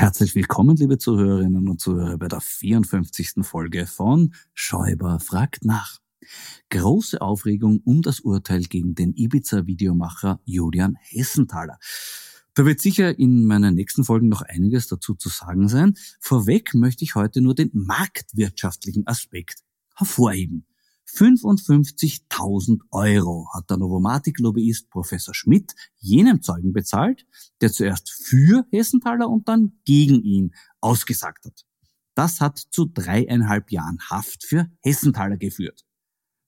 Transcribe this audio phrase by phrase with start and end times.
[0.00, 3.32] Herzlich willkommen, liebe Zuhörerinnen und Zuhörer, bei der 54.
[3.42, 5.98] Folge von Schäuber fragt nach.
[6.70, 11.78] Große Aufregung um das Urteil gegen den Ibiza-Videomacher Julian Hessenthaler.
[12.54, 15.92] Da wird sicher in meinen nächsten Folgen noch einiges dazu zu sagen sein.
[16.18, 19.58] Vorweg möchte ich heute nur den marktwirtschaftlichen Aspekt
[19.96, 20.64] hervorheben.
[21.14, 27.26] 55.000 Euro hat der Novomatic-Lobbyist Professor Schmidt jenem Zeugen bezahlt,
[27.60, 31.66] der zuerst für Hessenthaler und dann gegen ihn ausgesagt hat.
[32.14, 35.84] Das hat zu dreieinhalb Jahren Haft für Hessenthaler geführt.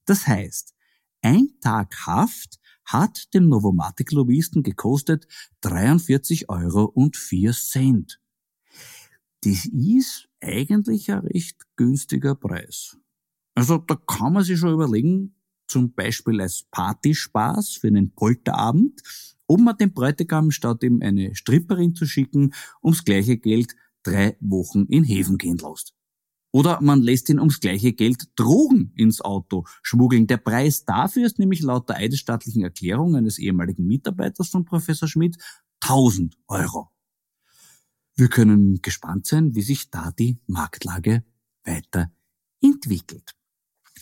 [0.06, 0.74] Das heißt,
[1.22, 5.26] ein Tag Haft hat dem Novomatic-Lobbyisten gekostet
[5.60, 8.20] 43 Euro und 4 Cent.
[9.44, 12.96] Das ist eigentlich ein recht günstiger Preis.
[13.54, 15.34] Also da kann man sich schon überlegen,
[15.66, 19.00] zum Beispiel als Partyspaß für einen Polterabend,
[19.46, 24.84] ob man dem Bräutigam statt ihm eine Stripperin zu schicken, ums gleiche Geld drei Wochen
[24.86, 25.94] in Häfen gehen lässt.
[26.52, 30.26] Oder man lässt ihn ums gleiche Geld Drogen ins Auto schmuggeln.
[30.26, 35.38] Der Preis dafür ist nämlich laut der eidesstattlichen Erklärung eines ehemaligen Mitarbeiters von Professor Schmidt
[35.80, 36.90] 1000 Euro.
[38.14, 41.24] Wir können gespannt sein, wie sich da die Marktlage
[41.64, 43.34] weiterentwickelt.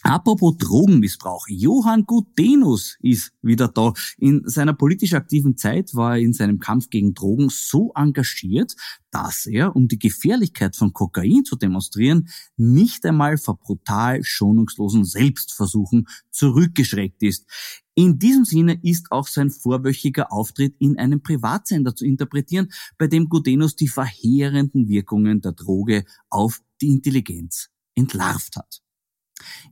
[0.03, 1.47] Apropos Drogenmissbrauch.
[1.49, 3.93] Johann Gutenus ist wieder da.
[4.19, 8.75] In seiner politisch aktiven Zeit war er in seinem Kampf gegen Drogen so engagiert,
[9.10, 16.09] dass er, um die Gefährlichkeit von Kokain zu demonstrieren, nicht einmal vor brutal schonungslosen Selbstversuchen
[16.31, 17.47] zurückgeschreckt ist.
[17.94, 23.28] In diesem Sinne ist auch sein vorwöchiger Auftritt in einem Privatsender zu interpretieren, bei dem
[23.28, 28.81] Gutenus die verheerenden Wirkungen der Droge auf die Intelligenz entlarvt hat.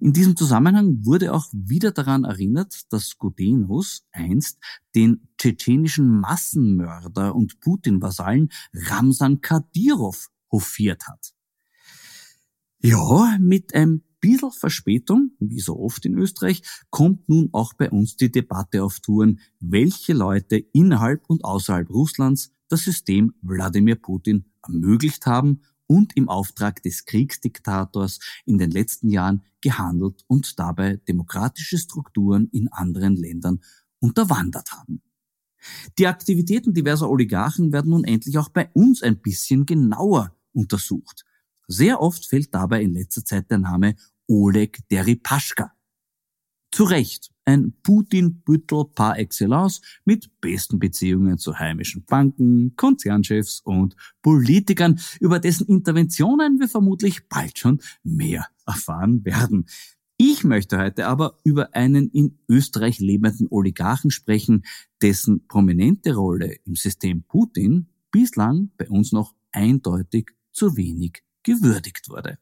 [0.01, 4.59] In diesem Zusammenhang wurde auch wieder daran erinnert, dass Gudenus einst
[4.95, 11.35] den tschetschenischen Massenmörder und Putin-Vasallen Ramsan Kadyrov hofiert hat.
[12.81, 18.17] Ja, mit ein bisschen Verspätung, wie so oft in Österreich, kommt nun auch bei uns
[18.17, 25.27] die Debatte auf Touren, welche Leute innerhalb und außerhalb Russlands das System Wladimir Putin ermöglicht
[25.27, 32.49] haben und im Auftrag des Kriegsdiktators in den letzten Jahren gehandelt und dabei demokratische Strukturen
[32.53, 33.61] in anderen Ländern
[33.99, 35.03] unterwandert haben.
[35.99, 41.25] Die Aktivitäten diverser Oligarchen werden nun endlich auch bei uns ein bisschen genauer untersucht.
[41.67, 43.97] Sehr oft fällt dabei in letzter Zeit der Name
[44.29, 45.73] Oleg Deripaschka.
[46.71, 55.01] Zu Recht ein Putin-Büttel par excellence mit besten Beziehungen zu heimischen Banken, Konzernchefs und Politikern,
[55.19, 59.65] über dessen Interventionen wir vermutlich bald schon mehr erfahren werden.
[60.19, 64.65] Ich möchte heute aber über einen in Österreich lebenden Oligarchen sprechen,
[65.01, 72.39] dessen prominente Rolle im System Putin bislang bei uns noch eindeutig zu wenig gewürdigt wurde.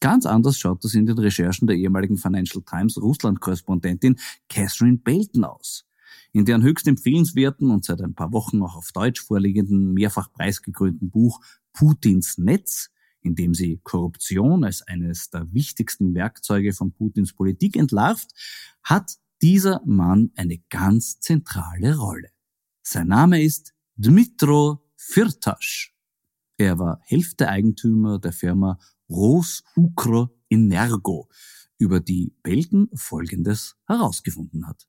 [0.00, 4.18] Ganz anders schaut das in den Recherchen der ehemaligen Financial Times Russland-Korrespondentin
[4.48, 5.86] Catherine Belton aus.
[6.32, 11.10] In deren höchst empfehlenswerten und seit ein paar Wochen auch auf Deutsch vorliegenden, mehrfach preisgekrönten
[11.10, 11.40] Buch
[11.74, 18.30] Putins Netz, in dem sie Korruption als eines der wichtigsten Werkzeuge von Putins Politik entlarvt,
[18.82, 22.30] hat dieser Mann eine ganz zentrale Rolle.
[22.82, 25.94] Sein Name ist Dmitro Firtasch.
[26.56, 28.78] Er war Hälfte-Eigentümer der Firma
[29.10, 31.28] Rosukro Energo,
[31.78, 34.86] über die Belden Folgendes herausgefunden hat.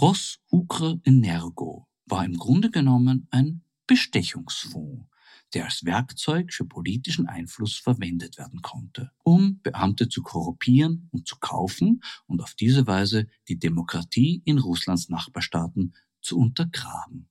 [0.00, 5.06] Rosukro Energo war im Grunde genommen ein Bestechungsfonds,
[5.54, 11.36] der als Werkzeug für politischen Einfluss verwendet werden konnte, um Beamte zu korruptieren und zu
[11.38, 17.29] kaufen und auf diese Weise die Demokratie in Russlands Nachbarstaaten zu untergraben.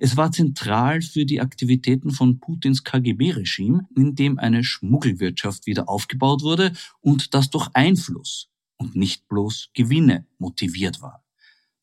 [0.00, 6.42] Es war zentral für die Aktivitäten von Putins KGB-Regime, in dem eine Schmuggelwirtschaft wieder aufgebaut
[6.42, 11.24] wurde und das durch Einfluss und nicht bloß Gewinne motiviert war.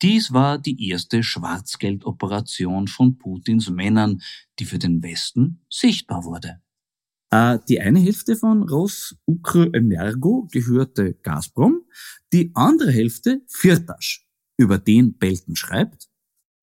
[0.02, 4.22] Dies war die erste Schwarzgeldoperation von Putins Männern,
[4.58, 6.62] die für den Westen sichtbar wurde.
[7.30, 11.82] Äh, die eine Hälfte von Rossukrenergo gehörte Gazprom,
[12.32, 14.26] die andere Hälfte Firtasch,
[14.56, 16.09] über den Belton schreibt,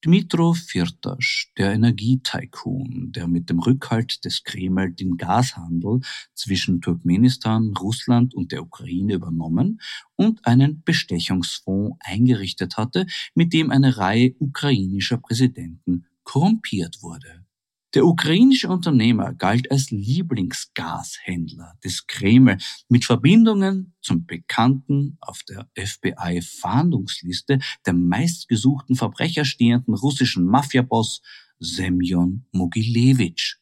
[0.07, 5.99] Dmitro Firtasch, der Energietycoon, der mit dem Rückhalt des Kreml den Gashandel
[6.33, 9.81] zwischen Turkmenistan, Russland und der Ukraine übernommen
[10.15, 13.05] und einen Bestechungsfonds eingerichtet hatte,
[13.35, 17.45] mit dem eine Reihe ukrainischer Präsidenten korrumpiert wurde.
[17.93, 22.57] Der ukrainische Unternehmer galt als Lieblingsgashändler des Kreml
[22.89, 31.21] mit Verbindungen zum bekannten auf der FBI-Fahndungsliste der meistgesuchten Verbrecher stehenden russischen Mafiaboss
[31.59, 33.57] Semyon Mogilewitsch.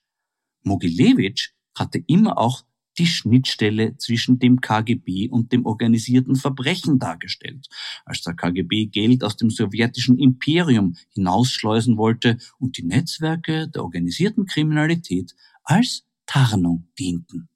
[0.63, 2.65] Mogilewitsch hatte immer auch
[2.97, 7.67] die Schnittstelle zwischen dem KGB und dem organisierten Verbrechen dargestellt,
[8.05, 14.45] als der KGB Geld aus dem sowjetischen Imperium hinausschleusen wollte und die Netzwerke der organisierten
[14.45, 17.49] Kriminalität als Tarnung dienten.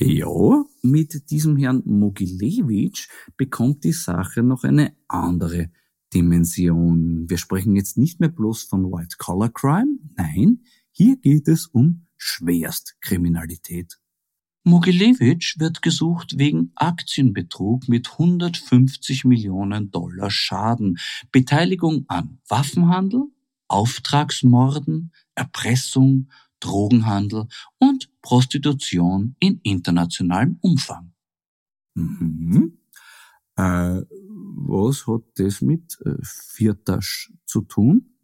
[0.00, 5.70] Ja, mit diesem Herrn Mogilewitsch bekommt die Sache noch eine andere
[6.14, 7.28] Dimension.
[7.28, 10.60] Wir sprechen jetzt nicht mehr bloß von White-Collar-Crime, nein,
[10.92, 13.98] hier geht es um Schwerstkriminalität.
[14.64, 20.98] Mogilewitsch wird gesucht wegen Aktienbetrug mit 150 Millionen Dollar Schaden,
[21.32, 23.24] Beteiligung an Waffenhandel,
[23.68, 26.28] Auftragsmorden, Erpressung,
[26.60, 27.46] Drogenhandel
[27.78, 31.12] und Prostitution in internationalem Umfang.
[31.94, 32.78] Mhm.
[33.56, 34.02] Äh,
[34.70, 38.14] was hat das mit äh, Viertasch zu tun?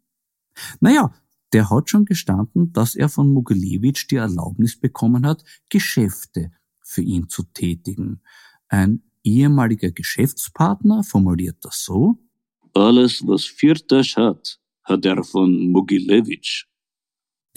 [0.79, 1.13] Naja,
[1.55, 7.29] der hat schon gestanden, dass er von Mogilewitsch die Erlaubnis bekommen hat, Geschäfte für ihn
[7.29, 8.21] zu tätigen.
[8.67, 12.17] Ein ehemaliger Geschäftspartner formuliert das so.
[12.73, 16.65] Alles, was Firtasch hat, hat er von Mogilewitsch.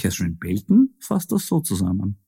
[0.01, 2.21] Catherine Belton fasst das so zusammen.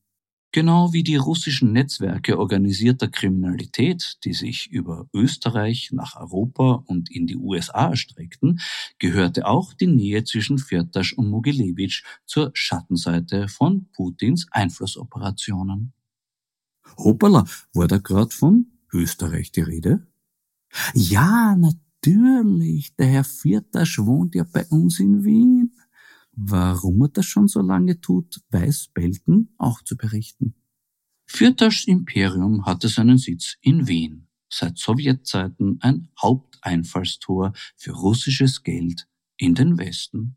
[0.52, 7.28] Genau wie die russischen Netzwerke organisierter Kriminalität, die sich über Österreich nach Europa und in
[7.28, 8.60] die USA erstreckten,
[8.98, 15.92] gehörte auch die Nähe zwischen Firtasch und Mogilewitsch zur Schattenseite von Putins Einflussoperationen.
[16.96, 20.06] Hoppala, war da gerade von Österreich die Rede?
[20.94, 25.72] Ja, natürlich, der Herr Firtasch wohnt ja bei uns in Wien.
[26.32, 30.54] Warum er das schon so lange tut, weiß Belton auch zu berichten.
[31.26, 39.06] Fürtaschs Imperium hatte seinen Sitz in Wien, seit Sowjetzeiten ein Haupteinfallstor für russisches Geld
[39.36, 40.36] in den Westen.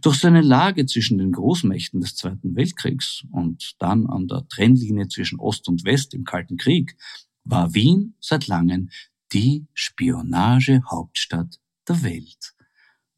[0.00, 5.38] Durch seine Lage zwischen den Großmächten des Zweiten Weltkriegs und dann an der Trennlinie zwischen
[5.38, 6.96] Ost und West im Kalten Krieg
[7.44, 8.90] war Wien seit langem
[9.32, 12.55] die Spionagehauptstadt der Welt.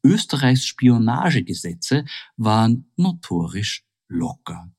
[0.03, 2.05] Österreichs Spionagegesetze
[2.37, 4.71] waren notorisch locker.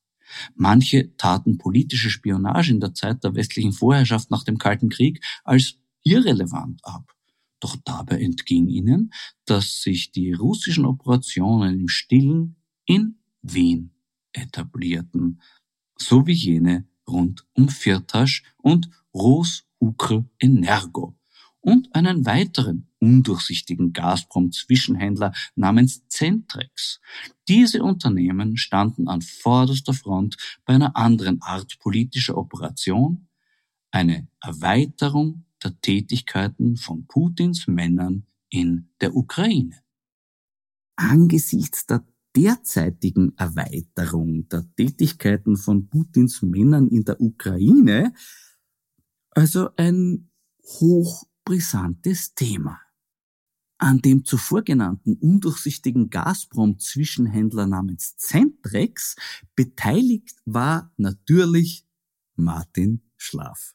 [0.54, 5.76] Manche taten politische Spionage in der Zeit der westlichen Vorherrschaft nach dem Kalten Krieg als
[6.02, 7.12] irrelevant ab.
[7.58, 9.12] Doch dabei entging ihnen,
[9.44, 13.92] dass sich die russischen Operationen im Stillen in Wien
[14.32, 15.42] etablierten,
[15.98, 21.19] so wie jene rund um Firtasch und Ros Ukr Energo
[21.60, 27.00] und einen weiteren undurchsichtigen Gazprom-Zwischenhändler namens Centrex.
[27.48, 33.28] Diese Unternehmen standen an vorderster Front bei einer anderen Art politischer Operation,
[33.90, 39.80] eine Erweiterung der Tätigkeiten von Putins Männern in der Ukraine.
[40.96, 42.04] Angesichts der
[42.36, 48.12] derzeitigen Erweiterung der Tätigkeiten von Putins Männern in der Ukraine
[49.30, 50.30] also ein
[51.50, 52.80] hochbrisantes Thema.
[53.78, 59.16] An dem zuvor genannten undurchsichtigen Gazprom-Zwischenhändler namens Centrex
[59.56, 61.86] beteiligt war natürlich
[62.36, 63.74] Martin Schlaf.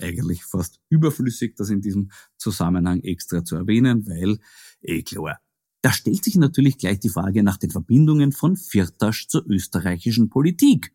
[0.00, 4.38] Eigentlich fast überflüssig, das in diesem Zusammenhang extra zu erwähnen, weil,
[4.80, 5.40] eh klar,
[5.82, 10.94] da stellt sich natürlich gleich die Frage nach den Verbindungen von Firtasch zur österreichischen Politik.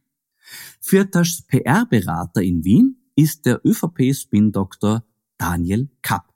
[0.80, 5.06] Firtaschs PR-Berater in Wien ist der ÖVP-Spin-Doktor
[5.38, 6.34] Daniel Kapp.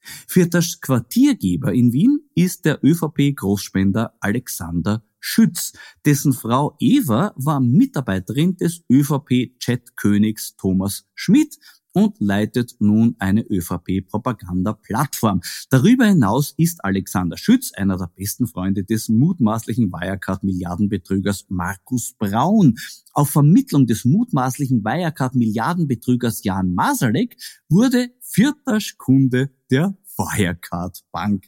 [0.00, 5.74] Firtaschs Quartiergeber in Wien ist der ÖVP-Großspender Alexander Schütz,
[6.06, 11.58] dessen Frau Eva war Mitarbeiterin des ÖVP-Chat-Königs Thomas Schmidt
[11.92, 15.40] und leitet nun eine ÖVP-Propaganda-Plattform.
[15.70, 22.78] Darüber hinaus ist Alexander Schütz einer der besten Freunde des mutmaßlichen Wirecard-Milliardenbetrügers Markus Braun.
[23.12, 27.36] Auf Vermittlung des mutmaßlichen Wirecard-Milliardenbetrügers Jan Masalek
[27.68, 31.46] wurde vierter Kunde der Wirecard Bank.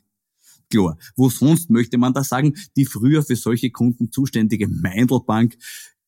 [0.73, 5.59] Klar, wo sonst möchte man da sagen, die früher für solche Kunden zuständige Meindelbank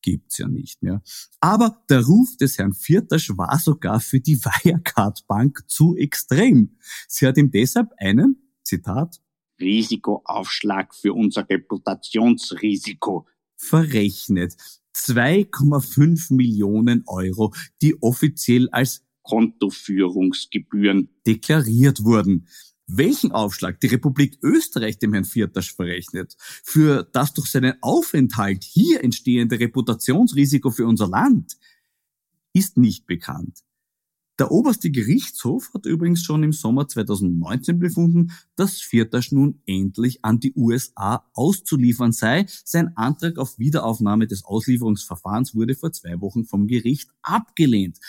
[0.05, 1.03] gibt's ja nicht mehr.
[1.41, 6.77] Aber der Ruf des Herrn Viertasch war sogar für die Wirecard Bank zu extrem.
[7.09, 9.21] Sie hat ihm deshalb einen, Zitat,
[9.59, 14.57] Risikoaufschlag für unser Reputationsrisiko verrechnet.
[14.95, 22.47] 2,5 Millionen Euro, die offiziell als Kontoführungsgebühren deklariert wurden
[22.87, 29.03] welchen Aufschlag die Republik Österreich dem Herrn Viertasch verrechnet, für das durch seinen Aufenthalt hier
[29.03, 31.57] entstehende Reputationsrisiko für unser Land,
[32.53, 33.65] ist nicht bekannt.
[34.41, 40.41] Der oberste Gerichtshof hat übrigens schon im Sommer 2019 befunden, dass Viertasch nun endlich an
[40.41, 42.47] die USA auszuliefern sei.
[42.65, 48.01] Sein Antrag auf Wiederaufnahme des Auslieferungsverfahrens wurde vor zwei Wochen vom Gericht abgelehnt.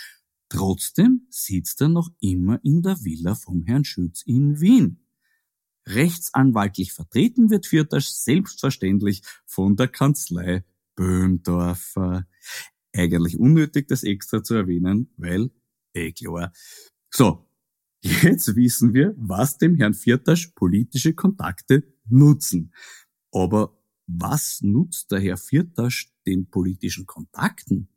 [0.48, 5.06] Trotzdem sitzt er noch immer in der Villa vom Herrn Schütz in Wien.
[5.86, 10.64] Rechtsanwaltlich vertreten wird Fürtasch selbstverständlich von der Kanzlei
[10.96, 12.26] Böhmdorfer.
[12.92, 15.50] Eigentlich unnötig, das extra zu erwähnen, weil,
[15.94, 16.52] eh klar.
[17.10, 17.48] So,
[18.02, 22.72] jetzt wissen wir, was dem Herrn Viertasch politische Kontakte nutzen.
[23.32, 27.88] Aber was nutzt der Herr Viertasch den politischen Kontakten?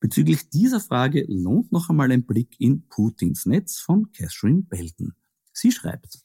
[0.00, 5.14] Bezüglich dieser Frage lohnt noch einmal ein Blick in Putins Netz von Catherine Belton.
[5.52, 6.20] Sie schreibt,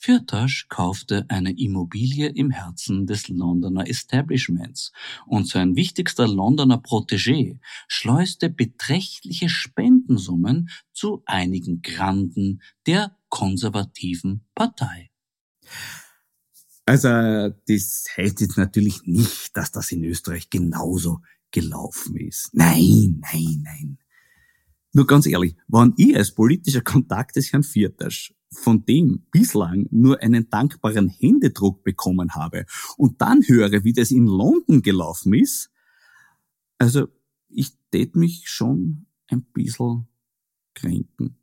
[0.00, 4.92] Firtasch kaufte eine Immobilie im Herzen des Londoner Establishments
[5.26, 15.10] und sein wichtigster Londoner Protégé schleuste beträchtliche Spendensummen zu einigen Granden der konservativen Partei.
[16.86, 17.08] Also,
[17.66, 22.50] das heißt jetzt natürlich nicht, dass das in Österreich genauso gelaufen ist.
[22.52, 23.98] Nein, nein, nein.
[24.92, 30.20] Nur ganz ehrlich, wenn ich als politischer Kontakt des Herrn Viertasch von dem bislang nur
[30.22, 32.64] einen dankbaren Händedruck bekommen habe
[32.96, 35.70] und dann höre, wie das in London gelaufen ist,
[36.78, 37.08] also
[37.48, 40.08] ich tät mich schon ein bisschen
[40.74, 41.36] kränken.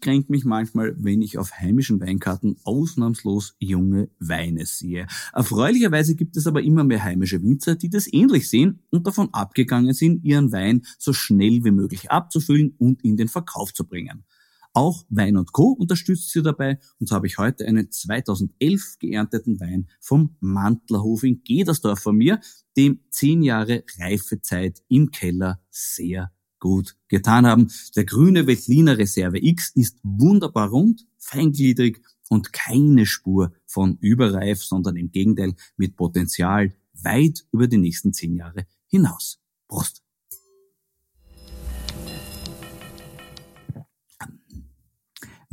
[0.00, 5.06] Ich kränk mich manchmal, wenn ich auf heimischen Weinkarten ausnahmslos junge Weine sehe.
[5.34, 9.92] Erfreulicherweise gibt es aber immer mehr heimische Winzer, die das ähnlich sehen und davon abgegangen
[9.92, 14.24] sind, ihren Wein so schnell wie möglich abzufüllen und in den Verkauf zu bringen.
[14.72, 15.64] Auch Wein und Co.
[15.72, 21.42] unterstützt sie dabei und so habe ich heute einen 2011 geernteten Wein vom Mantlerhof in
[21.44, 22.40] Gedersdorf von mir,
[22.74, 27.70] dem zehn Jahre Reifezeit im Keller sehr gut getan haben.
[27.96, 34.96] Der grüne Veltliner Reserve X ist wunderbar rund, feingliedrig und keine Spur von überreif, sondern
[34.96, 39.40] im Gegenteil mit Potenzial weit über die nächsten zehn Jahre hinaus.
[39.66, 40.02] Prost!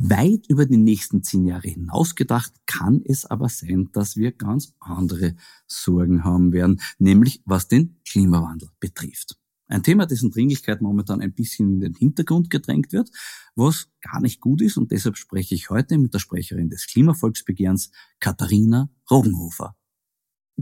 [0.00, 4.72] Weit über die nächsten zehn Jahre hinaus gedacht, kann es aber sein, dass wir ganz
[4.78, 5.34] andere
[5.66, 9.36] Sorgen haben werden, nämlich was den Klimawandel betrifft.
[9.68, 13.10] Ein Thema, dessen Dringlichkeit momentan ein bisschen in den Hintergrund gedrängt wird,
[13.54, 17.90] was gar nicht gut ist und deshalb spreche ich heute mit der Sprecherin des Klimavolksbegehrens,
[18.18, 19.76] Katharina Rogenhofer.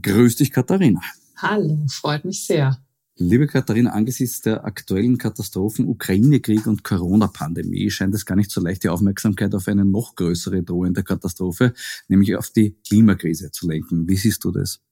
[0.03, 1.01] Grüß dich, Katharina.
[1.37, 2.83] Hallo, freut mich sehr.
[3.19, 8.85] Liebe Katharina, angesichts der aktuellen Katastrophen Ukraine-Krieg und Corona-Pandemie scheint es gar nicht so leicht,
[8.85, 11.73] die Aufmerksamkeit auf eine noch größere drohende Katastrophe,
[12.09, 14.07] nämlich auf die Klimakrise zu lenken.
[14.07, 14.83] Wie siehst du das?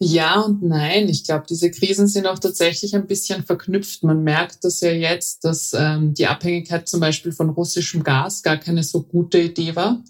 [0.00, 1.08] Ja und nein.
[1.08, 4.04] Ich glaube, diese Krisen sind auch tatsächlich ein bisschen verknüpft.
[4.04, 8.58] Man merkt das ja jetzt, dass ähm, die Abhängigkeit zum Beispiel von russischem Gas gar
[8.58, 10.00] keine so gute Idee war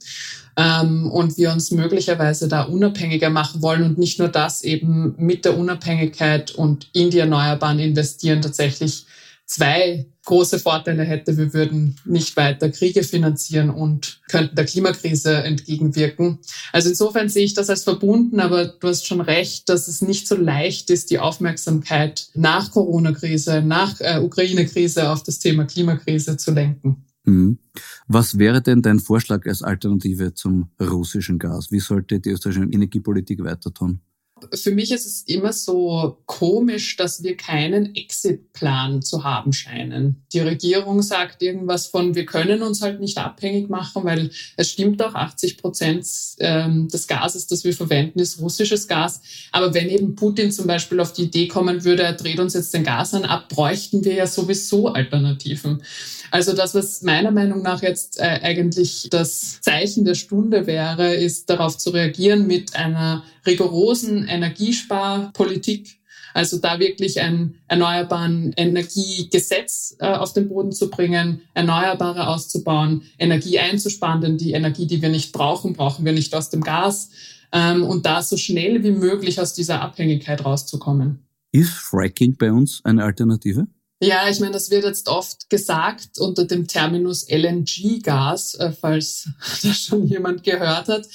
[0.58, 5.46] ähm, und wir uns möglicherweise da unabhängiger machen wollen und nicht nur das eben mit
[5.46, 9.06] der Unabhängigkeit und in die Erneuerbaren investieren tatsächlich
[9.46, 11.38] zwei große Vorteile hätte.
[11.38, 16.38] Wir würden nicht weiter Kriege finanzieren und könnten der Klimakrise entgegenwirken.
[16.70, 20.28] Also insofern sehe ich das als verbunden, aber du hast schon recht, dass es nicht
[20.28, 26.52] so leicht ist, die Aufmerksamkeit nach Corona-Krise, nach äh, Ukraine-Krise auf das Thema Klimakrise zu
[26.52, 27.04] lenken.
[27.24, 27.58] Mhm.
[28.06, 31.72] Was wäre denn dein Vorschlag als Alternative zum russischen Gas?
[31.72, 34.00] Wie sollte die österreichische Energiepolitik weiter tun?
[34.54, 40.22] Für mich ist es immer so komisch, dass wir keinen Exit-Plan zu haben scheinen.
[40.32, 45.02] Die Regierung sagt irgendwas von, wir können uns halt nicht abhängig machen, weil es stimmt
[45.02, 46.06] auch, 80 Prozent
[46.38, 49.20] ähm, des Gases, das wir verwenden, ist russisches Gas.
[49.52, 52.74] Aber wenn eben Putin zum Beispiel auf die Idee kommen würde, er dreht uns jetzt
[52.74, 55.82] den Gas an ab, bräuchten wir ja sowieso Alternativen.
[56.30, 61.48] Also das, was meiner Meinung nach jetzt äh, eigentlich das Zeichen der Stunde wäre, ist
[61.48, 65.98] darauf zu reagieren mit einer rigorosen Energiesparpolitik.
[66.34, 73.58] Also da wirklich ein erneuerbaren Energiegesetz äh, auf den Boden zu bringen, Erneuerbare auszubauen, Energie
[73.58, 77.10] einzusparen, denn die Energie, die wir nicht brauchen, brauchen wir nicht aus dem Gas.
[77.50, 81.26] Ähm, und da so schnell wie möglich aus dieser Abhängigkeit rauszukommen.
[81.50, 83.66] Ist Fracking bei uns eine Alternative?
[84.00, 89.28] Ja, ich meine, das wird jetzt oft gesagt unter dem Terminus LNG-Gas, äh, falls
[89.62, 91.06] das schon jemand gehört hat.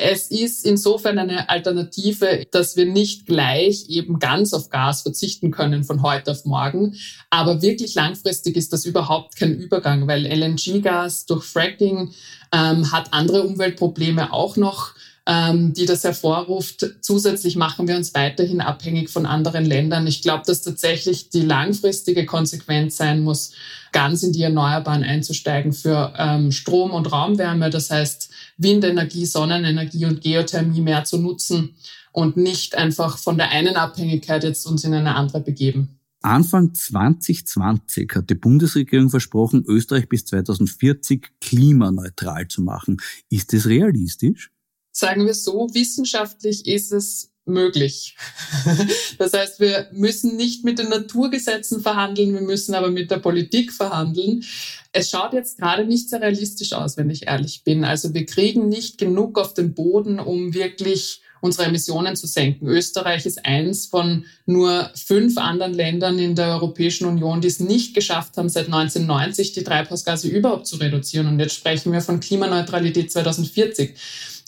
[0.00, 5.84] Es ist insofern eine Alternative, dass wir nicht gleich eben ganz auf Gas verzichten können
[5.84, 6.96] von heute auf morgen.
[7.30, 12.12] Aber wirklich langfristig ist das überhaupt kein Übergang, weil LNG-Gas durch Fracking
[12.52, 14.94] ähm, hat andere Umweltprobleme auch noch
[15.28, 16.86] ähm, die das hervorruft.
[17.02, 20.06] Zusätzlich machen wir uns weiterhin abhängig von anderen Ländern.
[20.06, 23.52] Ich glaube, dass tatsächlich die langfristige Konsequenz sein muss,
[23.92, 27.68] ganz in die Erneuerbaren einzusteigen für ähm, Strom und Raumwärme.
[27.68, 31.74] Das heißt, Windenergie, Sonnenenergie und Geothermie mehr zu nutzen
[32.10, 36.00] und nicht einfach von der einen Abhängigkeit jetzt uns in eine andere begeben.
[36.22, 42.96] Anfang 2020 hat die Bundesregierung versprochen, Österreich bis 2040 klimaneutral zu machen.
[43.28, 44.50] Ist das realistisch?
[44.92, 48.16] Sagen wir so, wissenschaftlich ist es möglich.
[49.18, 53.72] das heißt, wir müssen nicht mit den Naturgesetzen verhandeln, wir müssen aber mit der Politik
[53.72, 54.44] verhandeln.
[54.92, 57.84] Es schaut jetzt gerade nicht sehr realistisch aus, wenn ich ehrlich bin.
[57.84, 62.66] Also wir kriegen nicht genug auf den Boden, um wirklich unsere Emissionen zu senken.
[62.66, 67.94] Österreich ist eins von nur fünf anderen Ländern in der Europäischen Union, die es nicht
[67.94, 71.28] geschafft haben, seit 1990 die Treibhausgase überhaupt zu reduzieren.
[71.28, 73.94] Und jetzt sprechen wir von Klimaneutralität 2040.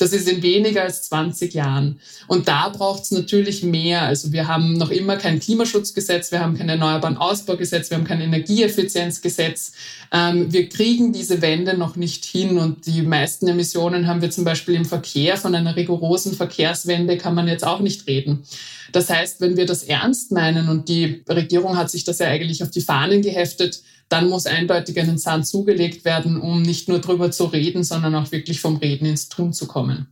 [0.01, 2.01] Das ist in weniger als 20 Jahren.
[2.27, 4.03] Und da braucht es natürlich mehr.
[4.03, 8.23] Also wir haben noch immer kein Klimaschutzgesetz, wir haben kein Erneuerbaren Ausbaugesetz, wir haben kein
[8.23, 9.73] Energieeffizienzgesetz.
[10.11, 12.57] Ähm, wir kriegen diese Wende noch nicht hin.
[12.57, 15.37] Und die meisten Emissionen haben wir zum Beispiel im Verkehr.
[15.37, 18.45] Von einer rigorosen Verkehrswende kann man jetzt auch nicht reden.
[18.93, 22.63] Das heißt, wenn wir das ernst meinen und die Regierung hat sich das ja eigentlich
[22.63, 27.31] auf die Fahnen geheftet, dann muss eindeutig einen Zahn zugelegt werden, um nicht nur drüber
[27.31, 30.09] zu reden, sondern auch wirklich vom Reden ins Tun zu kommen.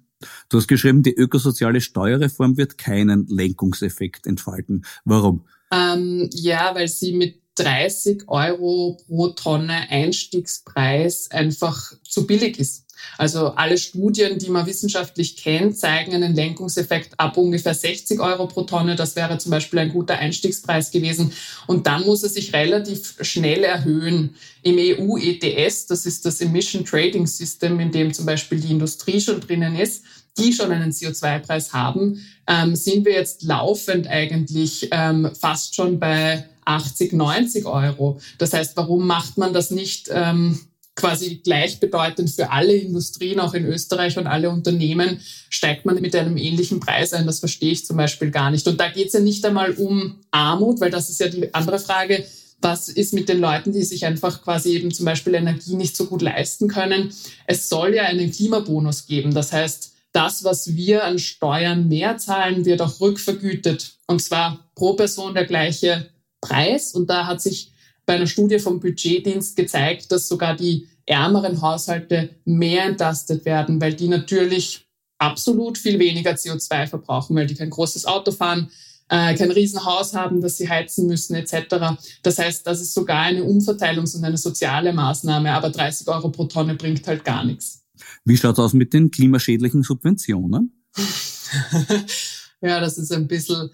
[0.49, 4.85] Du hast geschrieben, die ökosoziale Steuerreform wird keinen Lenkungseffekt entfalten.
[5.05, 5.45] Warum?
[5.71, 12.85] Ähm, ja, weil sie mit 30 Euro pro Tonne Einstiegspreis einfach zu billig ist.
[13.17, 18.63] Also alle Studien, die man wissenschaftlich kennt, zeigen einen Lenkungseffekt ab ungefähr 60 Euro pro
[18.63, 18.97] Tonne.
[18.97, 21.33] Das wäre zum Beispiel ein guter Einstiegspreis gewesen.
[21.67, 24.35] Und dann muss er sich relativ schnell erhöhen.
[24.63, 29.41] Im EU-ETS, das ist das Emission Trading System, in dem zum Beispiel die Industrie schon
[29.41, 30.05] drinnen ist,
[30.39, 36.45] die schon einen CO2-Preis haben, ähm, sind wir jetzt laufend eigentlich ähm, fast schon bei
[36.65, 38.21] 80, 90 Euro.
[38.39, 40.61] Das heißt, warum macht man das nicht ähm,
[40.99, 46.37] quasi gleichbedeutend für alle Industrien, auch in Österreich und alle Unternehmen, steigt man mit einem
[46.37, 47.25] ähnlichen Preis ein.
[47.25, 48.67] Das verstehe ich zum Beispiel gar nicht.
[48.67, 51.79] Und da geht es ja nicht einmal um Armut, weil das ist ja die andere
[51.79, 52.25] Frage.
[52.61, 56.07] Was ist mit den Leuten, die sich einfach quasi eben zum Beispiel Energie nicht so
[56.07, 57.15] gut leisten können?
[57.47, 59.33] Es soll ja einen Klimabonus geben.
[59.33, 63.93] Das heißt, das, was wir an Steuern mehr zahlen, wird auch rückvergütet.
[64.09, 66.09] Und zwar pro Person der gleiche
[66.41, 66.93] Preis.
[66.93, 67.71] Und da hat sich
[68.09, 73.93] bei einer Studie vom Budgetdienst gezeigt, dass sogar die ärmeren Haushalte mehr entlastet werden, weil
[73.93, 78.71] die natürlich absolut viel weniger CO2 verbrauchen, weil die kein großes Auto fahren,
[79.11, 81.99] äh, kein Riesenhaus haben, das sie heizen müssen etc.
[82.23, 86.45] Das heißt, das ist sogar eine Umverteilungs- und eine soziale Maßnahme, aber 30 Euro pro
[86.45, 87.85] Tonne bringt halt gar nichts.
[88.25, 90.73] Wie schaut es aus mit den klimaschädlichen Subventionen?
[92.63, 93.69] ja, das ist ein bisschen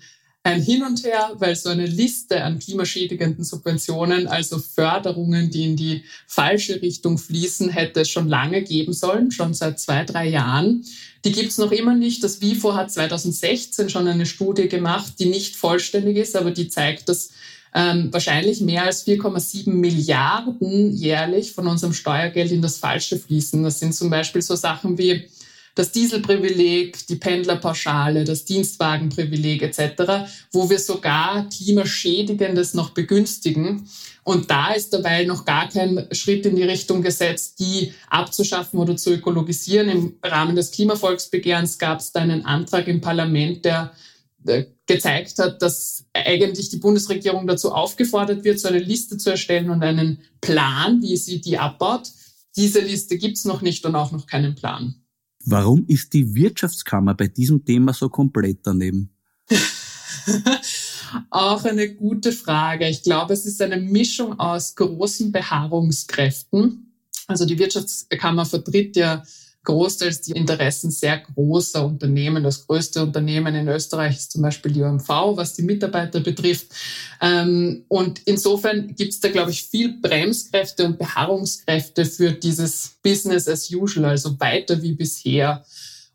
[0.45, 5.77] ein Hin und Her, weil so eine Liste an klimaschädigenden Subventionen, also Förderungen, die in
[5.77, 10.85] die falsche Richtung fließen, hätte es schon lange geben sollen, schon seit zwei, drei Jahren.
[11.25, 12.23] Die gibt's noch immer nicht.
[12.23, 17.09] Das WIFO hat 2016 schon eine Studie gemacht, die nicht vollständig ist, aber die zeigt,
[17.09, 17.31] dass
[17.75, 23.63] ähm, wahrscheinlich mehr als 4,7 Milliarden jährlich von unserem Steuergeld in das Falsche fließen.
[23.63, 25.25] Das sind zum Beispiel so Sachen wie
[25.75, 33.89] das Dieselprivileg, die Pendlerpauschale, das Dienstwagenprivileg etc., wo wir sogar Klimaschädigendes noch begünstigen.
[34.23, 38.97] Und da ist dabei noch gar kein Schritt in die Richtung gesetzt, die abzuschaffen oder
[38.97, 39.89] zu ökologisieren.
[39.89, 43.93] Im Rahmen des Klimavolksbegehrens gab es da einen Antrag im Parlament, der
[44.47, 49.71] äh, gezeigt hat, dass eigentlich die Bundesregierung dazu aufgefordert wird, so eine Liste zu erstellen
[49.71, 52.11] und einen Plan, wie sie die abbaut.
[52.55, 55.04] Diese Liste gibt's noch nicht und auch noch keinen Plan.
[55.47, 59.11] Warum ist die Wirtschaftskammer bei diesem Thema so komplett daneben?
[61.31, 62.89] Auch eine gute Frage.
[62.89, 66.93] Ich glaube, es ist eine Mischung aus großen Beharrungskräften.
[67.27, 69.23] Also die Wirtschaftskammer vertritt ja
[69.65, 72.45] großteils die Interessen sehr großer Unternehmen.
[72.45, 76.69] Das größte Unternehmen in Österreich ist zum Beispiel die OMV, was die Mitarbeiter betrifft.
[77.21, 83.49] Ähm, und insofern gibt es da, glaube ich, viel Bremskräfte und Beharrungskräfte für dieses Business
[83.49, 85.65] as usual, also weiter wie bisher.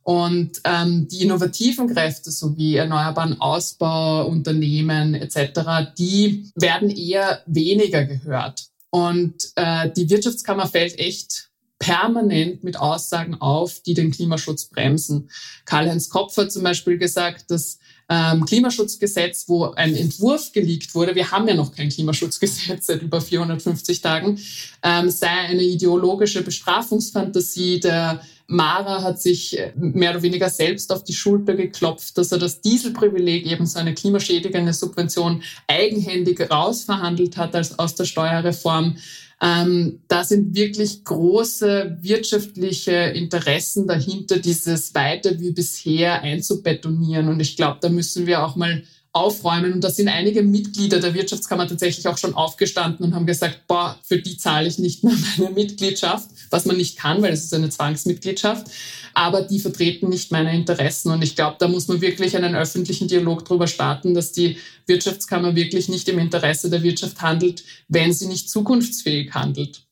[0.03, 8.69] Und ähm, die innovativen Kräfte sowie erneuerbaren Ausbau, Unternehmen etc., die werden eher weniger gehört.
[8.91, 11.48] Und äh, die Wirtschaftskammer fällt echt
[11.79, 15.29] permanent mit Aussagen auf, die den Klimaschutz bremsen.
[15.65, 21.31] Karl-Heinz Kopf hat zum Beispiel gesagt, dass ähm, Klimaschutzgesetz, wo ein Entwurf geleakt wurde, wir
[21.31, 24.39] haben ja noch kein Klimaschutzgesetz seit über 450 Tagen,
[24.83, 27.79] ähm, sei eine ideologische Bestrafungsfantasie.
[27.79, 32.39] Der Mara hat sich äh, mehr oder weniger selbst auf die Schulter geklopft, dass er
[32.39, 38.97] das Dieselprivileg, eben so eine klimaschädigende Subvention, eigenhändig rausverhandelt hat als aus der Steuerreform.
[39.41, 47.29] Ähm, da sind wirklich große wirtschaftliche Interessen dahinter, dieses weiter wie bisher einzubetonieren.
[47.29, 48.83] Und ich glaube, da müssen wir auch mal
[49.19, 49.73] aufräumen.
[49.73, 53.99] Und da sind einige Mitglieder der Wirtschaftskammer tatsächlich auch schon aufgestanden und haben gesagt, boah,
[54.03, 57.53] für die zahle ich nicht mehr meine Mitgliedschaft, was man nicht kann, weil es ist
[57.53, 58.67] eine Zwangsmitgliedschaft.
[59.13, 61.11] Aber die vertreten nicht meine Interessen.
[61.11, 65.55] Und ich glaube, da muss man wirklich einen öffentlichen Dialog darüber starten, dass die Wirtschaftskammer
[65.55, 69.83] wirklich nicht im Interesse der Wirtschaft handelt, wenn sie nicht zukunftsfähig handelt.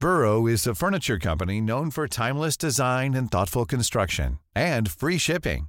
[0.00, 5.68] Burrow is a furniture company known for timeless design and thoughtful construction and free shipping.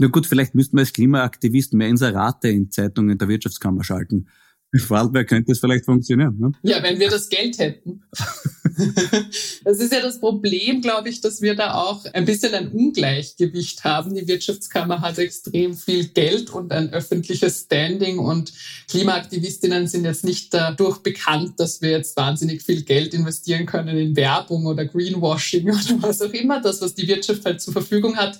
[0.00, 4.28] Na gut, vielleicht müssten wir als Klimaaktivist mehr Inserate in Zeitungen der Wirtschaftskammer schalten.
[4.74, 6.38] Vorarlberg könnte es vielleicht funktionieren.
[6.38, 6.52] Ne?
[6.62, 8.00] Ja, wenn wir das Geld hätten.
[9.64, 13.84] das ist ja das Problem, glaube ich, dass wir da auch ein bisschen ein Ungleichgewicht
[13.84, 14.14] haben.
[14.14, 18.54] Die Wirtschaftskammer hat extrem viel Geld und ein öffentliches Standing und
[18.88, 24.16] Klimaaktivistinnen sind jetzt nicht dadurch bekannt, dass wir jetzt wahnsinnig viel Geld investieren können in
[24.16, 28.38] Werbung oder Greenwashing oder was auch immer, das, was die Wirtschaft halt zur Verfügung hat.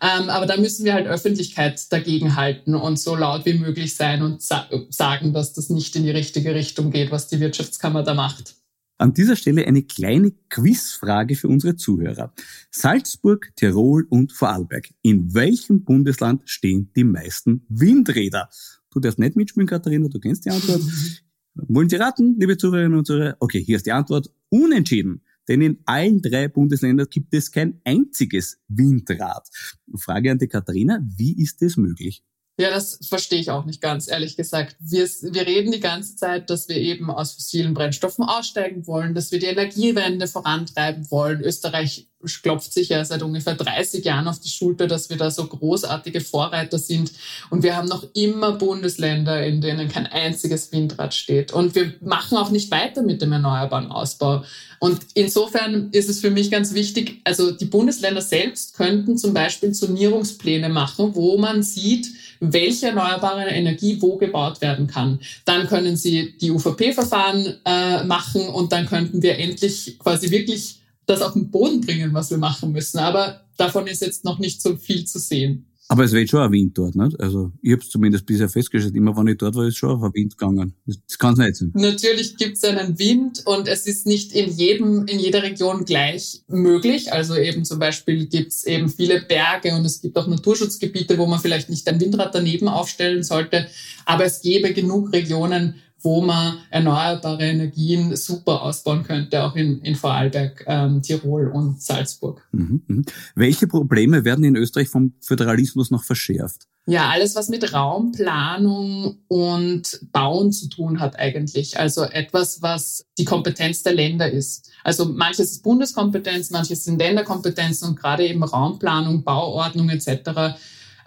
[0.00, 4.22] Ähm, aber da müssen wir halt Öffentlichkeit dagegen halten und so laut wie möglich sein
[4.22, 8.14] und sa sagen, dass das nicht in die richtige Richtung geht, was die Wirtschaftskammer da
[8.14, 8.54] macht.
[9.00, 12.32] An dieser Stelle eine kleine Quizfrage für unsere Zuhörer.
[12.72, 14.88] Salzburg, Tirol und Vorarlberg.
[15.02, 18.48] In welchem Bundesland stehen die meisten Windräder?
[18.90, 20.82] Du darfst nicht mitspielen, Katharina, du kennst die Antwort.
[21.54, 23.36] Wollen Sie raten, liebe Zuhörerinnen und Zuhörer?
[23.38, 24.30] Okay, hier ist die Antwort.
[24.48, 25.22] Unentschieden.
[25.48, 29.48] Denn in allen drei Bundesländern gibt es kein einziges Windrad.
[29.96, 32.22] Frage an die Katharina, wie ist das möglich?
[32.60, 34.74] Ja, das verstehe ich auch nicht ganz, ehrlich gesagt.
[34.80, 39.30] Wir, wir reden die ganze Zeit, dass wir eben aus fossilen Brennstoffen aussteigen wollen, dass
[39.30, 41.40] wir die Energiewende vorantreiben wollen.
[41.40, 42.08] Österreich
[42.42, 46.20] klopft sich ja seit ungefähr 30 Jahren auf die Schulter, dass wir da so großartige
[46.20, 47.12] Vorreiter sind.
[47.50, 51.52] Und wir haben noch immer Bundesländer, in denen kein einziges Windrad steht.
[51.52, 54.42] Und wir machen auch nicht weiter mit dem erneuerbaren Ausbau.
[54.80, 59.70] Und insofern ist es für mich ganz wichtig, also die Bundesländer selbst könnten zum Beispiel
[59.70, 62.08] Zonierungspläne machen, wo man sieht,
[62.40, 65.20] welche erneuerbare Energie wo gebaut werden kann.
[65.44, 71.22] Dann können Sie die UVP-Verfahren äh, machen und dann könnten wir endlich quasi wirklich das
[71.22, 72.98] auf den Boden bringen, was wir machen müssen.
[72.98, 75.67] Aber davon ist jetzt noch nicht so viel zu sehen.
[75.90, 77.18] Aber es weht schon ein Wind dort, nicht?
[77.18, 80.12] Also ich habe es zumindest bisher festgestellt, immer wenn ich dort war, ist schon ein
[80.12, 80.74] Wind gegangen.
[80.84, 81.72] Das kann es nicht sein.
[81.74, 86.42] Natürlich gibt es einen Wind und es ist nicht in jedem, in jeder Region gleich
[86.46, 87.10] möglich.
[87.10, 91.26] Also eben zum Beispiel gibt es eben viele Berge und es gibt auch Naturschutzgebiete, wo
[91.26, 93.66] man vielleicht nicht ein Windrad daneben aufstellen sollte.
[94.04, 99.94] Aber es gäbe genug Regionen, wo man erneuerbare Energien super ausbauen könnte, auch in, in
[99.94, 102.46] Vorarlberg, ähm, Tirol und Salzburg.
[102.52, 103.02] Mhm, mh.
[103.34, 106.66] Welche Probleme werden in Österreich vom Föderalismus noch verschärft?
[106.86, 111.78] Ja, alles, was mit Raumplanung und Bauen zu tun hat eigentlich.
[111.78, 114.70] Also etwas, was die Kompetenz der Länder ist.
[114.84, 120.56] Also manches ist Bundeskompetenz, manches sind Länderkompetenzen und gerade eben Raumplanung, Bauordnung etc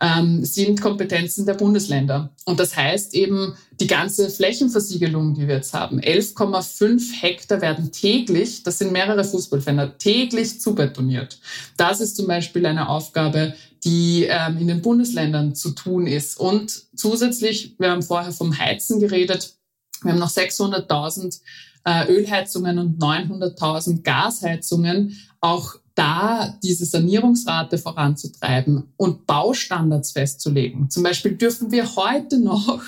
[0.01, 2.33] ähm, sind Kompetenzen der Bundesländer.
[2.45, 8.63] Und das heißt eben, die ganze Flächenversiegelung, die wir jetzt haben, 11,5 Hektar werden täglich,
[8.63, 11.39] das sind mehrere Fußballfelder, täglich zubetoniert.
[11.77, 16.39] Das ist zum Beispiel eine Aufgabe, die ähm, in den Bundesländern zu tun ist.
[16.39, 19.53] Und zusätzlich, wir haben vorher vom Heizen geredet,
[20.01, 21.41] wir haben noch 600.000
[21.85, 25.15] äh, Ölheizungen und 900.000 Gasheizungen.
[25.41, 30.89] Auch da diese Sanierungsrate voranzutreiben und Baustandards festzulegen.
[30.89, 32.81] Zum Beispiel dürfen wir heute noch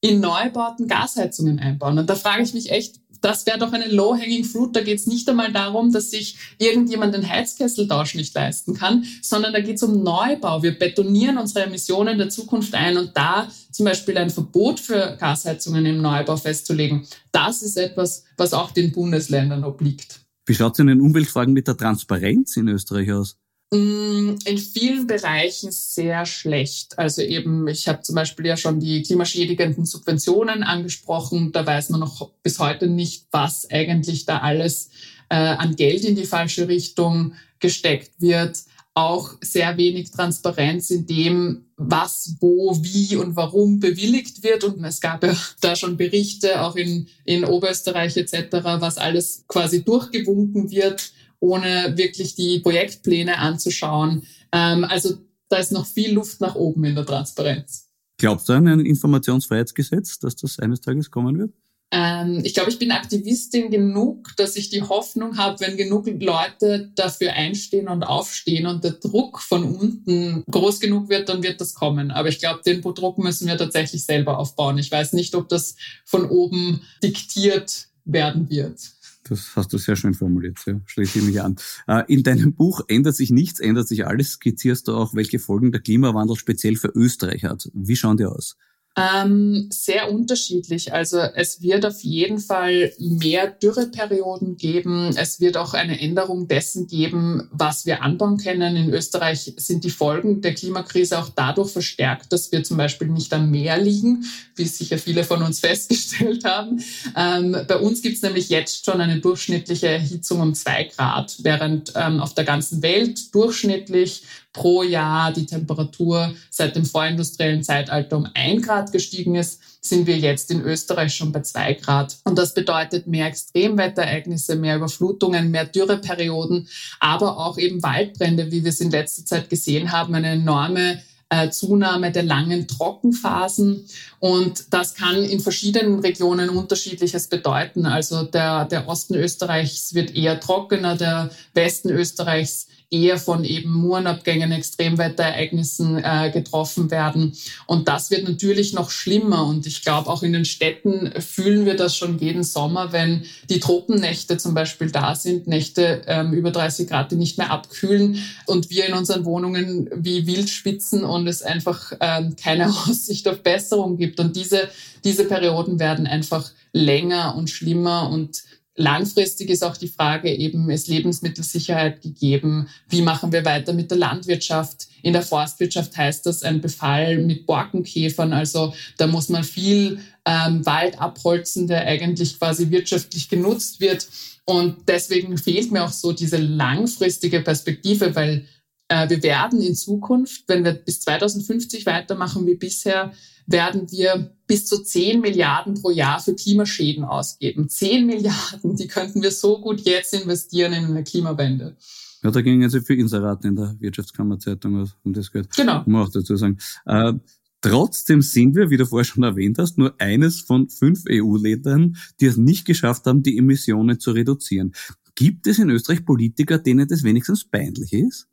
[0.00, 1.98] in Neubauten Gasheizungen einbauen.
[1.98, 4.74] Und da frage ich mich echt, das wäre doch eine low-hanging fruit.
[4.74, 9.52] Da geht es nicht einmal darum, dass sich irgendjemand den Heizkesseltausch nicht leisten kann, sondern
[9.52, 10.62] da geht es um Neubau.
[10.62, 15.84] Wir betonieren unsere Emissionen der Zukunft ein und da zum Beispiel ein Verbot für Gasheizungen
[15.86, 20.19] im Neubau festzulegen, das ist etwas, was auch den Bundesländern obliegt.
[20.46, 23.36] Wie schaut es in den Umweltfragen mit der Transparenz in Österreich aus?
[23.72, 26.98] Mm, in vielen Bereichen sehr schlecht.
[26.98, 31.52] Also eben, ich habe zum Beispiel ja schon die klimaschädigenden Subventionen angesprochen.
[31.52, 34.90] Da weiß man noch bis heute nicht, was eigentlich da alles
[35.28, 38.56] äh, an Geld in die falsche Richtung gesteckt wird
[38.94, 44.64] auch sehr wenig Transparenz in dem, was, wo, wie und warum bewilligt wird.
[44.64, 49.84] Und es gab ja da schon Berichte, auch in, in Oberösterreich etc., was alles quasi
[49.84, 54.22] durchgewunken wird, ohne wirklich die Projektpläne anzuschauen.
[54.52, 57.88] Ähm, also da ist noch viel Luft nach oben in der Transparenz.
[58.18, 61.54] Glaubst du an ein Informationsfreiheitsgesetz, dass das eines Tages kommen wird?
[61.92, 66.92] Ähm, ich glaube, ich bin Aktivistin genug, dass ich die Hoffnung habe, wenn genug Leute
[66.94, 71.74] dafür einstehen und aufstehen und der Druck von unten groß genug wird, dann wird das
[71.74, 72.10] kommen.
[72.12, 74.78] Aber ich glaube, den Druck müssen wir tatsächlich selber aufbauen.
[74.78, 75.74] Ich weiß nicht, ob das
[76.04, 78.80] von oben diktiert werden wird.
[79.24, 80.80] Das hast du sehr schön formuliert, ja.
[80.86, 81.56] schließe ich mich an.
[81.86, 85.72] Äh, in deinem Buch Ändert sich nichts, ändert sich alles, skizzierst du auch, welche Folgen
[85.72, 87.68] der Klimawandel speziell für Österreich hat.
[87.74, 88.56] Wie schauen die aus?
[88.96, 90.92] Ähm, sehr unterschiedlich.
[90.92, 95.14] Also es wird auf jeden Fall mehr Dürreperioden geben.
[95.16, 98.74] Es wird auch eine Änderung dessen geben, was wir anbauen können.
[98.74, 103.32] In Österreich sind die Folgen der Klimakrise auch dadurch verstärkt, dass wir zum Beispiel nicht
[103.32, 104.24] am Meer liegen,
[104.56, 106.82] wie sicher viele von uns festgestellt haben.
[107.16, 111.92] Ähm, bei uns gibt es nämlich jetzt schon eine durchschnittliche Erhitzung um zwei Grad, während
[111.94, 118.28] ähm, auf der ganzen Welt durchschnittlich pro Jahr die Temperatur seit dem vorindustriellen Zeitalter um
[118.34, 122.16] ein Grad gestiegen ist, sind wir jetzt in Österreich schon bei zwei Grad.
[122.24, 128.70] Und das bedeutet mehr Extremwetterereignisse, mehr Überflutungen, mehr Dürreperioden, aber auch eben Waldbrände, wie wir
[128.70, 133.86] es in letzter Zeit gesehen haben, eine enorme äh, Zunahme der langen Trockenphasen.
[134.18, 137.86] Und das kann in verschiedenen Regionen unterschiedliches bedeuten.
[137.86, 144.50] Also der, der Osten Österreichs wird eher trockener, der Westen Österreichs eher von eben Murenabgängen,
[144.50, 147.32] Extremwetterereignissen äh, getroffen werden.
[147.66, 149.46] Und das wird natürlich noch schlimmer.
[149.46, 153.60] Und ich glaube, auch in den Städten fühlen wir das schon jeden Sommer, wenn die
[153.60, 158.70] Tropennächte zum Beispiel da sind, Nächte ähm, über 30 Grad, die nicht mehr abkühlen und
[158.70, 163.98] wir in unseren Wohnungen wie wild schwitzen und es einfach ähm, keine Aussicht auf Besserung
[163.98, 164.18] gibt.
[164.18, 164.68] Und diese,
[165.04, 168.42] diese Perioden werden einfach länger und schlimmer und
[168.76, 172.68] Langfristig ist auch die Frage eben, ist Lebensmittelsicherheit gegeben?
[172.88, 174.86] Wie machen wir weiter mit der Landwirtschaft?
[175.02, 178.32] In der Forstwirtschaft heißt das ein Befall mit Borkenkäfern.
[178.32, 184.06] Also da muss man viel ähm, Wald abholzen, der eigentlich quasi wirtschaftlich genutzt wird.
[184.44, 188.46] Und deswegen fehlt mir auch so diese langfristige Perspektive, weil
[188.90, 193.12] wir werden in Zukunft, wenn wir bis 2050 weitermachen wie bisher,
[193.46, 197.68] werden wir bis zu 10 Milliarden pro Jahr für Klimaschäden ausgeben.
[197.68, 201.76] 10 Milliarden, die könnten wir so gut jetzt investieren in eine Klimawende.
[202.22, 205.48] Ja, da gingen also für Inseraten in der Wirtschaftskammerzeitung um das Geld.
[205.56, 205.78] Genau.
[205.78, 206.58] Muss man auch dazu sagen.
[206.84, 207.14] Äh,
[207.60, 212.26] trotzdem sind wir, wie du vorher schon erwähnt hast, nur eines von fünf EU-Ländern, die
[212.26, 214.72] es nicht geschafft haben, die Emissionen zu reduzieren.
[215.14, 218.29] Gibt es in Österreich Politiker, denen das wenigstens peinlich ist?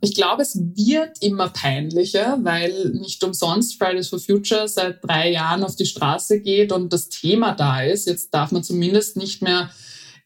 [0.00, 5.64] Ich glaube, es wird immer peinlicher, weil nicht umsonst Fridays for Future seit drei Jahren
[5.64, 8.06] auf die Straße geht und das Thema da ist.
[8.06, 9.70] Jetzt darf man zumindest nicht mehr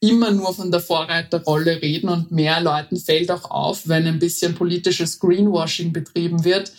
[0.01, 4.55] immer nur von der Vorreiterrolle reden und mehr Leuten fällt auch auf, wenn ein bisschen
[4.55, 6.73] politisches Greenwashing betrieben wird.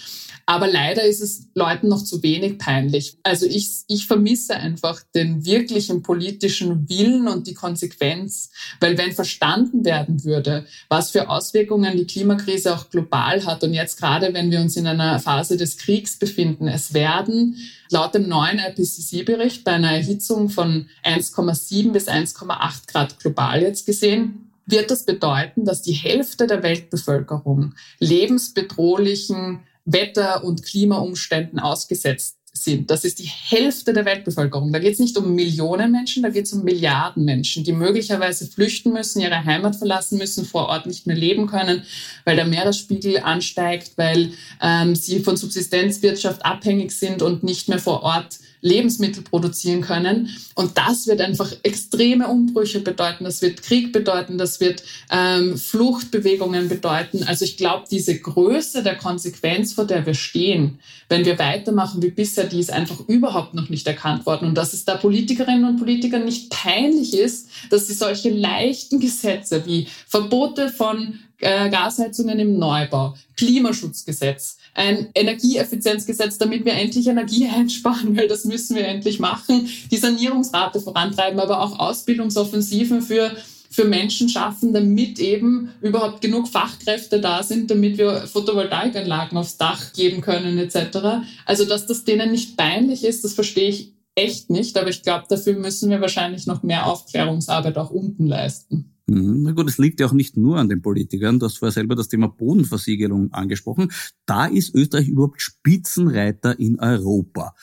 [0.49, 3.17] Aber leider ist es Leuten noch zu wenig peinlich.
[3.21, 8.49] Also ich, ich vermisse einfach den wirklichen politischen Willen und die Konsequenz.
[8.79, 13.97] Weil wenn verstanden werden würde, was für Auswirkungen die Klimakrise auch global hat und jetzt
[13.99, 17.57] gerade, wenn wir uns in einer Phase des Kriegs befinden, es werden
[17.89, 24.47] laut dem neuen IPCC-Bericht bei einer Erhitzung von 1,7 bis 1,8 Grad global jetzt gesehen,
[24.65, 32.91] wird das bedeuten, dass die Hälfte der Weltbevölkerung lebensbedrohlichen Wetter- und Klimaumständen ausgesetzt sind.
[32.91, 34.73] Das ist die Hälfte der Weltbevölkerung.
[34.73, 38.47] Da geht es nicht um Millionen Menschen, da geht es um Milliarden Menschen, die möglicherweise
[38.47, 41.83] flüchten müssen, ihre Heimat verlassen müssen, vor Ort nicht mehr leben können,
[42.25, 48.03] weil der Meeresspiegel ansteigt, weil ähm, sie von Subsistenzwirtschaft abhängig sind und nicht mehr vor
[48.03, 50.29] Ort Lebensmittel produzieren können.
[50.55, 53.23] Und das wird einfach extreme Umbrüche bedeuten.
[53.23, 54.37] Das wird Krieg bedeuten.
[54.37, 57.23] Das wird ähm, Fluchtbewegungen bedeuten.
[57.23, 62.11] Also ich glaube, diese Größe der Konsequenz, vor der wir stehen, wenn wir weitermachen wie
[62.11, 64.49] bisher, die ist einfach überhaupt noch nicht erkannt worden.
[64.49, 69.65] Und dass es da Politikerinnen und Politikern nicht peinlich ist, dass sie solche leichten Gesetze
[69.65, 78.15] wie Verbote von äh, Gasheizungen im Neubau, Klimaschutzgesetz, ein Energieeffizienzgesetz, damit wir endlich Energie einsparen,
[78.15, 83.31] weil das müssen wir endlich machen, die Sanierungsrate vorantreiben, aber auch Ausbildungsoffensiven für
[83.69, 89.93] für Menschen schaffen, damit eben überhaupt genug Fachkräfte da sind, damit wir Photovoltaikanlagen aufs Dach
[89.93, 91.27] geben können etc.
[91.45, 95.25] Also dass das denen nicht peinlich ist, das verstehe ich echt nicht, aber ich glaube,
[95.29, 98.96] dafür müssen wir wahrscheinlich noch mehr Aufklärungsarbeit auch unten leisten.
[99.09, 99.43] Mhm.
[99.43, 101.39] Na gut, es liegt ja auch nicht nur an den Politikern.
[101.39, 103.91] Du hast vorher selber das Thema Bodenversiegelung angesprochen.
[104.25, 107.55] Da ist Österreich überhaupt Spitzenreiter in Europa.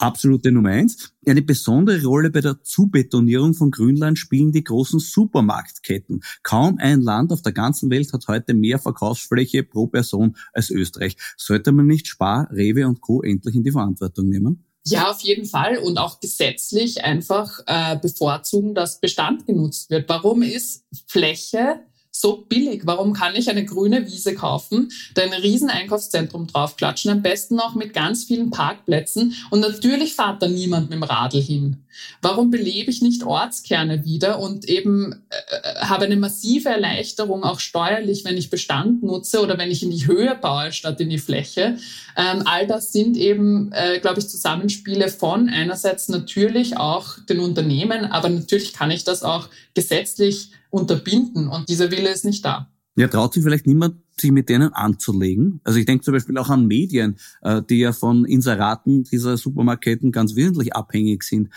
[0.00, 1.12] Absolute Nummer eins.
[1.26, 6.22] Eine besondere Rolle bei der Zubetonierung von Grünland spielen die großen Supermarktketten.
[6.44, 11.16] Kaum ein Land auf der ganzen Welt hat heute mehr Verkaufsfläche pro Person als Österreich.
[11.36, 13.22] Sollte man nicht Spar, Rewe und Co.
[13.22, 14.67] endlich in die Verantwortung nehmen?
[14.90, 20.08] Ja, auf jeden Fall und auch gesetzlich einfach äh, bevorzugen, dass Bestand genutzt wird.
[20.08, 21.80] Warum ist Fläche
[22.20, 22.82] so billig?
[22.84, 27.74] Warum kann ich eine grüne Wiese kaufen, da ein riesen Einkaufszentrum draufklatschen, am besten noch
[27.74, 31.84] mit ganz vielen Parkplätzen und natürlich fahrt da niemand mit dem Radl hin.
[32.22, 38.24] Warum belebe ich nicht Ortskerne wieder und eben äh, habe eine massive Erleichterung auch steuerlich,
[38.24, 41.78] wenn ich Bestand nutze oder wenn ich in die Höhe baue statt in die Fläche?
[42.16, 48.04] Ähm, all das sind eben, äh, glaube ich, Zusammenspiele von einerseits natürlich auch den Unternehmen,
[48.04, 52.70] aber natürlich kann ich das auch gesetzlich unterbinden und dieser Wille ist nicht da.
[52.96, 55.60] Ja, traut sich vielleicht niemand, sich mit denen anzulegen?
[55.62, 60.10] Also ich denke zum Beispiel auch an Medien, äh, die ja von Inseraten dieser Supermarketten
[60.10, 61.50] ganz wesentlich abhängig sind.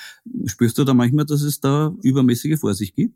[0.46, 3.16] Spürst du da manchmal, dass es da übermäßige Vorsicht gibt?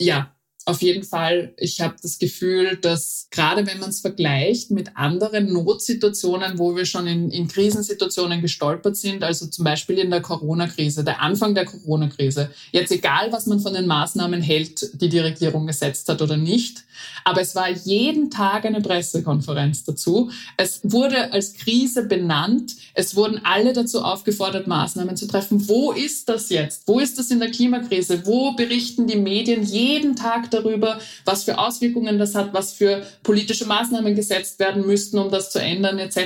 [0.00, 0.33] Ja,
[0.66, 5.52] auf jeden Fall, ich habe das Gefühl, dass gerade wenn man es vergleicht mit anderen
[5.52, 11.04] Notsituationen, wo wir schon in, in Krisensituationen gestolpert sind, also zum Beispiel in der Corona-Krise,
[11.04, 15.66] der Anfang der Corona-Krise, jetzt egal, was man von den Maßnahmen hält, die die Regierung
[15.66, 16.84] gesetzt hat oder nicht,
[17.24, 20.30] aber es war jeden Tag eine Pressekonferenz dazu.
[20.56, 22.76] Es wurde als Krise benannt.
[22.94, 25.68] Es wurden alle dazu aufgefordert, Maßnahmen zu treffen.
[25.68, 26.82] Wo ist das jetzt?
[26.86, 28.26] Wo ist das in der Klimakrise?
[28.26, 33.66] Wo berichten die Medien jeden Tag darüber, was für Auswirkungen das hat, was für politische
[33.66, 36.18] Maßnahmen gesetzt werden müssten, um das zu ändern, etc.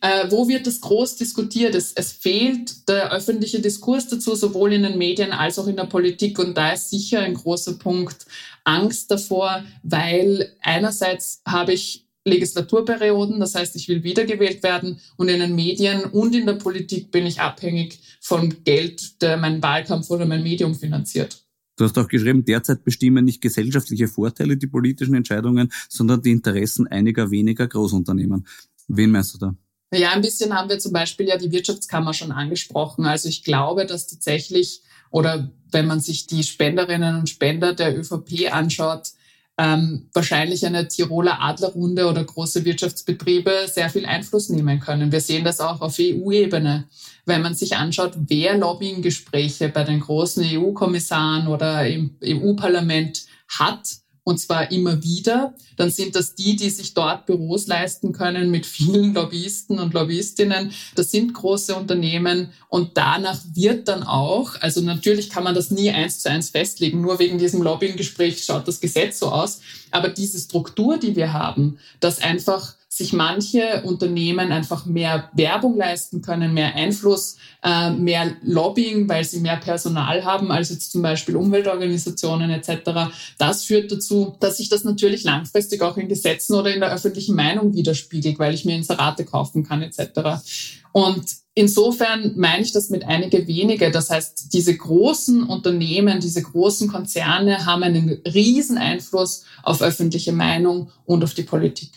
[0.00, 1.74] Äh, wo wird das groß diskutiert?
[1.74, 5.84] Es, es fehlt der öffentliche Diskurs dazu, sowohl in den Medien als auch in der
[5.84, 6.38] Politik.
[6.38, 8.26] Und da ist sicher ein großer Punkt
[8.66, 15.38] Angst davor, weil einerseits habe ich Legislaturperioden, das heißt, ich will wiedergewählt werden und in
[15.38, 20.26] den Medien und in der Politik bin ich abhängig von Geld, der meinen Wahlkampf oder
[20.26, 21.46] mein Medium finanziert.
[21.76, 26.86] Du hast auch geschrieben, derzeit bestimmen nicht gesellschaftliche Vorteile die politischen Entscheidungen, sondern die Interessen
[26.88, 28.46] einiger weniger Großunternehmen.
[28.88, 29.54] Wen meinst du da?
[29.94, 33.04] Ja, ein bisschen haben wir zum Beispiel ja die Wirtschaftskammer schon angesprochen.
[33.04, 34.82] Also ich glaube, dass tatsächlich,
[35.16, 39.12] oder wenn man sich die Spenderinnen und Spender der ÖVP anschaut,
[39.56, 45.10] ähm, wahrscheinlich eine Tiroler Adlerrunde oder große Wirtschaftsbetriebe sehr viel Einfluss nehmen können.
[45.10, 46.84] Wir sehen das auch auf EU-Ebene.
[47.24, 53.88] Wenn man sich anschaut, wer Lobbyinggespräche bei den großen EU-Kommissaren oder im EU-Parlament hat,
[54.26, 58.66] und zwar immer wieder, dann sind das die, die sich dort Büros leisten können mit
[58.66, 60.72] vielen Lobbyisten und Lobbyistinnen.
[60.96, 62.50] Das sind große Unternehmen.
[62.68, 67.02] Und danach wird dann auch, also natürlich kann man das nie eins zu eins festlegen,
[67.02, 69.60] nur wegen diesem Lobbyinggespräch schaut das Gesetz so aus,
[69.92, 76.22] aber diese Struktur, die wir haben, dass einfach sich manche Unternehmen einfach mehr Werbung leisten
[76.22, 81.36] können, mehr Einfluss, äh, mehr Lobbying, weil sie mehr Personal haben als jetzt zum Beispiel
[81.36, 83.12] Umweltorganisationen etc.
[83.38, 87.36] Das führt dazu, dass sich das natürlich langfristig auch in Gesetzen oder in der öffentlichen
[87.36, 90.40] Meinung widerspiegelt, weil ich mir Inserate kaufen kann etc.
[90.92, 93.90] Und insofern meine ich das mit einige wenige.
[93.90, 100.90] Das heißt, diese großen Unternehmen, diese großen Konzerne haben einen riesen Einfluss auf öffentliche Meinung
[101.04, 101.90] und auf die Politik.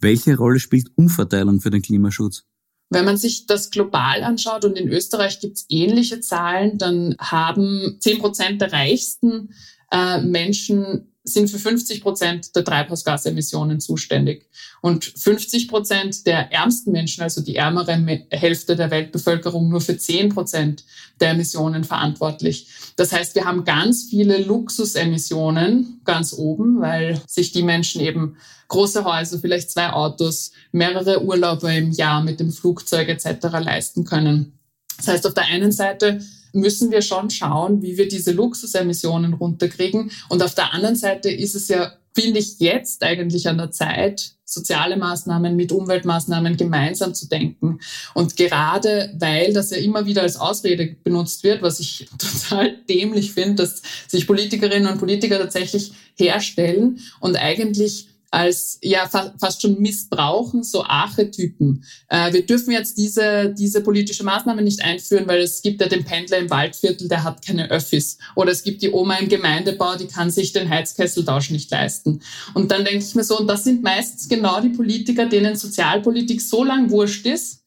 [0.00, 2.44] Welche Rolle spielt Umverteilung für den Klimaschutz?
[2.90, 7.98] Wenn man sich das global anschaut und in Österreich gibt es ähnliche Zahlen, dann haben
[8.00, 9.50] 10 Prozent der reichsten
[9.90, 14.46] äh, Menschen sind für 50 Prozent der Treibhausgasemissionen zuständig.
[14.80, 17.92] Und 50 Prozent der ärmsten Menschen, also die ärmere
[18.30, 20.84] Hälfte der Weltbevölkerung, nur für 10 Prozent
[21.20, 22.68] der Emissionen verantwortlich.
[22.96, 28.36] Das heißt, wir haben ganz viele Luxusemissionen ganz oben, weil sich die Menschen eben
[28.68, 33.46] große Häuser, vielleicht zwei Autos, mehrere Urlaube im Jahr mit dem Flugzeug etc.
[33.60, 34.58] leisten können.
[34.98, 36.20] Das heißt, auf der einen Seite
[36.52, 40.10] müssen wir schon schauen, wie wir diese Luxusemissionen runterkriegen.
[40.28, 44.32] Und auf der anderen Seite ist es ja, finde ich, jetzt eigentlich an der Zeit,
[44.44, 47.80] soziale Maßnahmen mit Umweltmaßnahmen gemeinsam zu denken.
[48.14, 53.32] Und gerade weil das ja immer wieder als Ausrede benutzt wird, was ich total dämlich
[53.32, 59.80] finde, dass sich Politikerinnen und Politiker tatsächlich herstellen und eigentlich als ja fa fast schon
[59.80, 61.84] missbrauchen, so Archetypen.
[62.08, 66.04] Äh, wir dürfen jetzt diese, diese politische Maßnahme nicht einführen, weil es gibt ja den
[66.04, 68.18] Pendler im Waldviertel, der hat keine Öffis.
[68.34, 72.20] Oder es gibt die Oma im Gemeindebau, die kann sich den Heizkesseltausch nicht leisten.
[72.54, 76.40] Und dann denke ich mir so, und das sind meistens genau die Politiker, denen Sozialpolitik
[76.42, 77.64] so lang wurscht ist,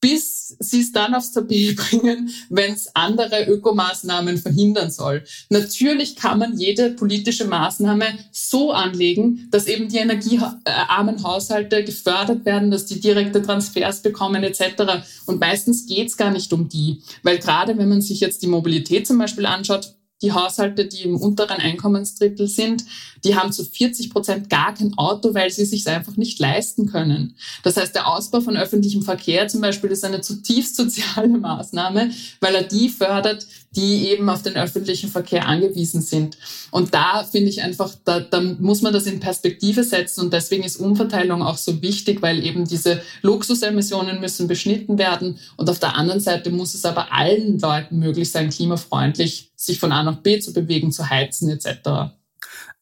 [0.00, 5.24] bis sie es dann aufs Tapet bringen, wenn es andere Ökomaßnahmen verhindern soll.
[5.50, 12.70] Natürlich kann man jede politische Maßnahme so anlegen, dass eben die energiearmen Haushalte gefördert werden,
[12.70, 15.04] dass die direkte Transfers bekommen etc.
[15.26, 18.46] Und meistens geht es gar nicht um die, weil gerade wenn man sich jetzt die
[18.46, 19.94] Mobilität zum Beispiel anschaut,
[20.24, 22.84] die Haushalte, die im unteren Einkommensdrittel sind,
[23.24, 27.36] die haben zu 40 Prozent gar kein Auto, weil sie sich einfach nicht leisten können.
[27.62, 32.10] Das heißt, der Ausbau von öffentlichem Verkehr zum Beispiel ist eine zutiefst soziale Maßnahme,
[32.40, 33.46] weil er die fördert,
[33.76, 36.38] die eben auf den öffentlichen Verkehr angewiesen sind.
[36.70, 40.64] Und da finde ich einfach, da, da muss man das in Perspektive setzen und deswegen
[40.64, 45.96] ist Umverteilung auch so wichtig, weil eben diese Luxusemissionen müssen beschnitten werden und auf der
[45.96, 50.38] anderen Seite muss es aber allen Leuten möglich sein, klimafreundlich sich von A nach B
[50.38, 52.14] zu bewegen, zu heizen etc.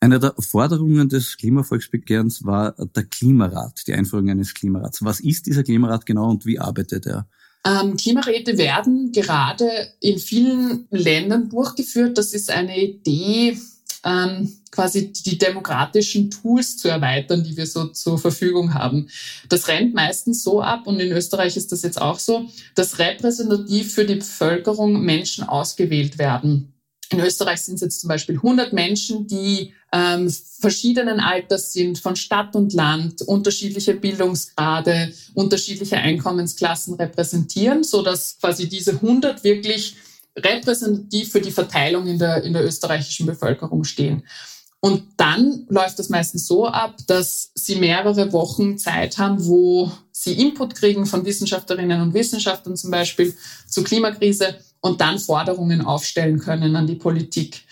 [0.00, 5.04] Eine der Forderungen des Klimavolksbegehrens war der Klimarat, die Einführung eines Klimarats.
[5.04, 7.28] Was ist dieser Klimarat genau und wie arbeitet er?
[7.64, 9.68] Ähm, Klimaräte werden gerade
[10.00, 12.18] in vielen Ländern durchgeführt.
[12.18, 13.56] Das ist eine Idee,
[14.04, 19.08] ähm, quasi die demokratischen Tools zu erweitern, die wir so zur Verfügung haben.
[19.48, 23.94] Das rennt meistens so ab, und in Österreich ist das jetzt auch so, dass repräsentativ
[23.94, 26.71] für die Bevölkerung Menschen ausgewählt werden.
[27.12, 32.16] In Österreich sind es jetzt zum Beispiel 100 Menschen, die ähm, verschiedenen Alters sind, von
[32.16, 39.96] Stadt und Land, unterschiedliche Bildungsgrade, unterschiedliche Einkommensklassen repräsentieren, so dass quasi diese 100 wirklich
[40.36, 44.22] repräsentativ für die Verteilung in der, in der österreichischen Bevölkerung stehen.
[44.84, 50.32] Und dann läuft das meistens so ab, dass sie mehrere Wochen Zeit haben, wo sie
[50.32, 53.32] Input kriegen von Wissenschaftlerinnen und Wissenschaftlern zum Beispiel
[53.68, 57.62] zur Klimakrise und dann Forderungen aufstellen können an die Politik.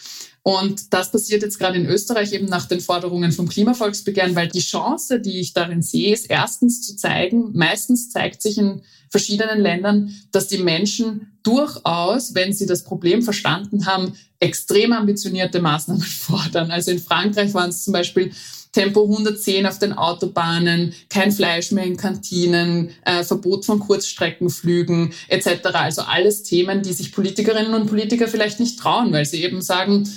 [0.43, 4.61] Und das passiert jetzt gerade in Österreich eben nach den Forderungen vom Klimavolksbegehren, weil die
[4.61, 8.81] Chance, die ich darin sehe, ist erstens zu zeigen, meistens zeigt sich in
[9.11, 16.03] verschiedenen Ländern, dass die Menschen durchaus, wenn sie das Problem verstanden haben, extrem ambitionierte Maßnahmen
[16.03, 16.71] fordern.
[16.71, 18.33] Also in Frankreich waren es zum Beispiel
[18.73, 25.67] Tempo 110 auf den Autobahnen, kein Fleisch mehr in Kantinen, äh, Verbot von Kurzstreckenflügen etc.
[25.73, 30.09] Also alles Themen, die sich Politikerinnen und Politiker vielleicht nicht trauen, weil sie eben sagen,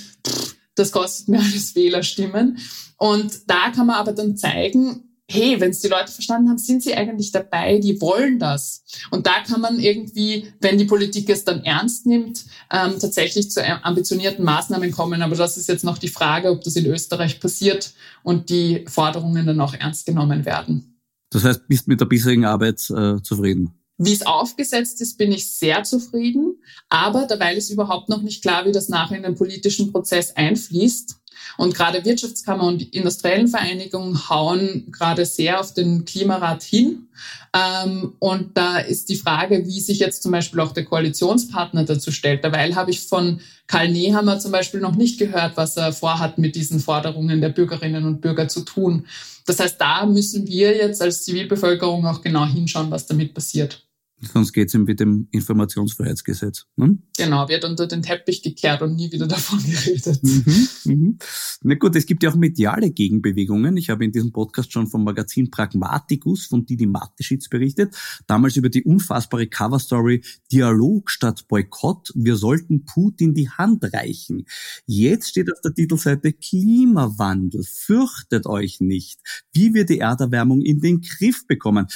[0.74, 2.58] das kostet mir alles Wählerstimmen.
[2.96, 6.82] Und da kann man aber dann zeigen, hey, wenn es die Leute verstanden haben, sind
[6.82, 8.84] sie eigentlich dabei, die wollen das.
[9.10, 13.64] Und da kann man irgendwie, wenn die Politik es dann ernst nimmt, ähm, tatsächlich zu
[13.84, 15.22] ambitionierten Maßnahmen kommen.
[15.22, 19.46] Aber das ist jetzt noch die Frage, ob das in Österreich passiert und die Forderungen
[19.46, 21.00] dann auch ernst genommen werden.
[21.30, 23.72] Das heißt, bist mit der bisherigen Arbeit äh, zufrieden?
[23.96, 26.58] Wie es aufgesetzt ist, bin ich sehr zufrieden.
[26.88, 31.16] Aber dabei ist überhaupt noch nicht klar, wie das nachher in den politischen Prozess einfließt.
[31.56, 37.08] Und gerade Wirtschaftskammer und industriellen Vereinigungen hauen gerade sehr auf den Klimarat hin.
[37.54, 42.10] Ähm, und da ist die Frage, wie sich jetzt zum Beispiel auch der Koalitionspartner dazu
[42.10, 42.42] stellt.
[42.42, 46.56] Derweil habe ich von Karl Nehammer zum Beispiel noch nicht gehört, was er vorhat, mit
[46.56, 49.06] diesen Forderungen der Bürgerinnen und Bürger zu tun.
[49.46, 53.83] Das heißt, da müssen wir jetzt als Zivilbevölkerung auch genau hinschauen, was damit passiert.
[54.32, 56.66] Sonst geht es ihm mit dem Informationsfreiheitsgesetz.
[56.76, 56.98] Ne?
[57.16, 60.22] Genau, wird unter den Teppich gekehrt und nie wieder davon geredet.
[60.22, 61.18] Mhm, mhm.
[61.62, 63.76] Na gut, es gibt ja auch mediale Gegenbewegungen.
[63.76, 67.94] Ich habe in diesem Podcast schon vom Magazin Pragmaticus von Didi Mateschitz berichtet.
[68.26, 70.22] Damals über die unfassbare Coverstory
[70.52, 72.12] Dialog statt Boykott.
[72.14, 74.46] Wir sollten Putin die Hand reichen.
[74.86, 77.62] Jetzt steht auf der Titelseite Klimawandel.
[77.64, 79.20] Fürchtet euch nicht.
[79.52, 81.86] Wie wir die Erderwärmung in den Griff bekommen.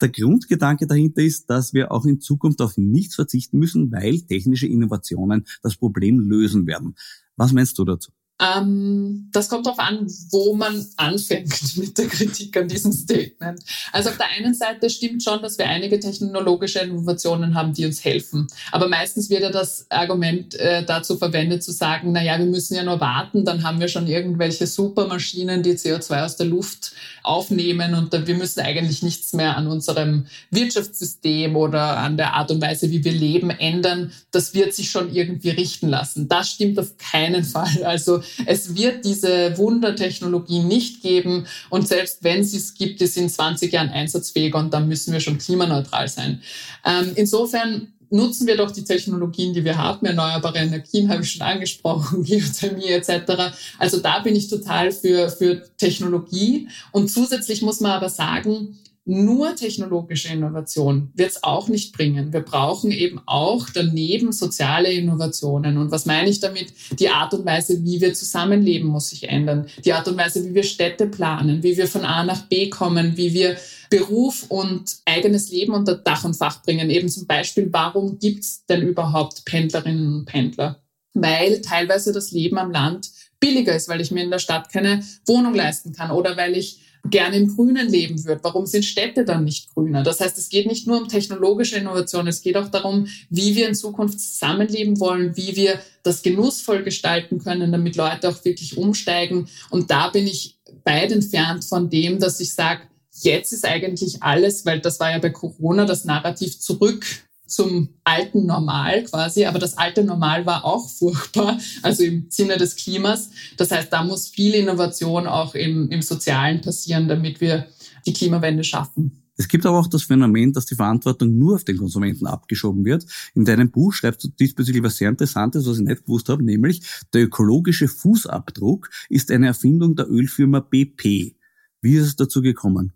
[0.00, 4.66] Der Grundgedanke dahinter ist, dass wir auch in Zukunft auf nichts verzichten müssen, weil technische
[4.66, 6.94] Innovationen das Problem lösen werden.
[7.36, 8.10] Was meinst du dazu?
[8.40, 13.60] Ähm, das kommt darauf an, wo man anfängt mit der Kritik an diesem Statement.
[13.92, 18.02] Also auf der einen Seite stimmt schon, dass wir einige technologische Innovationen haben, die uns
[18.02, 18.46] helfen.
[18.72, 22.74] Aber meistens wird ja das Argument äh, dazu verwendet, zu sagen, na ja, wir müssen
[22.74, 27.94] ja nur warten, dann haben wir schon irgendwelche Supermaschinen, die CO2 aus der Luft aufnehmen
[27.94, 32.90] und wir müssen eigentlich nichts mehr an unserem Wirtschaftssystem oder an der Art und Weise,
[32.90, 34.12] wie wir leben, ändern.
[34.30, 36.28] Das wird sich schon irgendwie richten lassen.
[36.28, 37.84] Das stimmt auf keinen Fall.
[37.84, 43.28] Also es wird diese Wundertechnologie nicht geben und selbst wenn sie es gibt, ist in
[43.28, 46.42] 20 Jahren einsatzfähig und dann müssen wir schon klimaneutral sein.
[46.84, 51.42] Ähm, insofern nutzen wir doch die Technologien, die wir haben, erneuerbare Energien habe ich schon
[51.42, 53.54] angesprochen, Geothermie etc.
[53.78, 56.68] Also da bin ich total für, für Technologie.
[56.92, 58.78] Und zusätzlich muss man aber sagen,
[59.10, 62.32] nur technologische Innovation wird es auch nicht bringen.
[62.32, 65.78] Wir brauchen eben auch daneben soziale Innovationen.
[65.78, 66.72] Und was meine ich damit?
[66.92, 69.66] Die Art und Weise, wie wir zusammenleben, muss sich ändern.
[69.84, 73.16] Die Art und Weise, wie wir Städte planen, wie wir von A nach B kommen,
[73.16, 73.56] wie wir
[73.90, 76.88] Beruf und eigenes Leben unter Dach und Fach bringen.
[76.88, 80.80] Eben zum Beispiel, warum gibt es denn überhaupt Pendlerinnen und Pendler?
[81.14, 85.02] Weil teilweise das Leben am Land billiger ist, weil ich mir in der Stadt keine
[85.26, 88.42] Wohnung leisten kann oder weil ich gerne im Grünen leben würde.
[88.42, 90.02] Warum sind Städte dann nicht grüner?
[90.02, 93.68] Das heißt, es geht nicht nur um technologische Innovation, es geht auch darum, wie wir
[93.68, 99.48] in Zukunft zusammenleben wollen, wie wir das genussvoll gestalten können, damit Leute auch wirklich umsteigen.
[99.70, 102.82] Und da bin ich weit entfernt von dem, dass ich sage,
[103.22, 107.04] jetzt ist eigentlich alles, weil das war ja bei Corona das Narrativ zurück
[107.50, 109.44] zum alten Normal quasi.
[109.44, 113.30] Aber das alte Normal war auch furchtbar, also im Sinne des Klimas.
[113.56, 117.66] Das heißt, da muss viel Innovation auch im, im Sozialen passieren, damit wir
[118.06, 119.20] die Klimawende schaffen.
[119.36, 123.06] Es gibt aber auch das Phänomen, dass die Verantwortung nur auf den Konsumenten abgeschoben wird.
[123.34, 126.82] In deinem Buch schreibst du diesbezüglich was sehr Interessantes, was ich nicht gewusst habe, nämlich
[127.14, 131.36] der ökologische Fußabdruck ist eine Erfindung der Ölfirma BP.
[131.80, 132.92] Wie ist es dazu gekommen?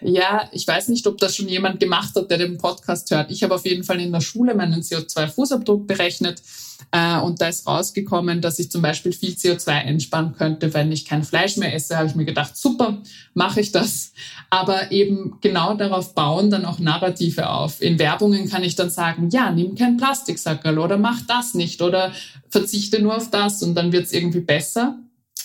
[0.00, 3.30] Ja, ich weiß nicht, ob das schon jemand gemacht hat, der den Podcast hört.
[3.30, 6.40] Ich habe auf jeden Fall in der Schule meinen CO2-Fußabdruck berechnet
[6.92, 11.04] äh, und da ist rausgekommen, dass ich zum Beispiel viel CO2 einsparen könnte, wenn ich
[11.04, 11.96] kein Fleisch mehr esse.
[11.96, 13.02] Habe ich mir gedacht, super,
[13.34, 14.12] mache ich das.
[14.50, 17.82] Aber eben genau darauf bauen dann auch Narrative auf.
[17.82, 22.12] In Werbungen kann ich dann sagen, ja, nimm kein Plastiksackerl oder mach das nicht oder
[22.48, 24.98] verzichte nur auf das und dann wird es irgendwie besser.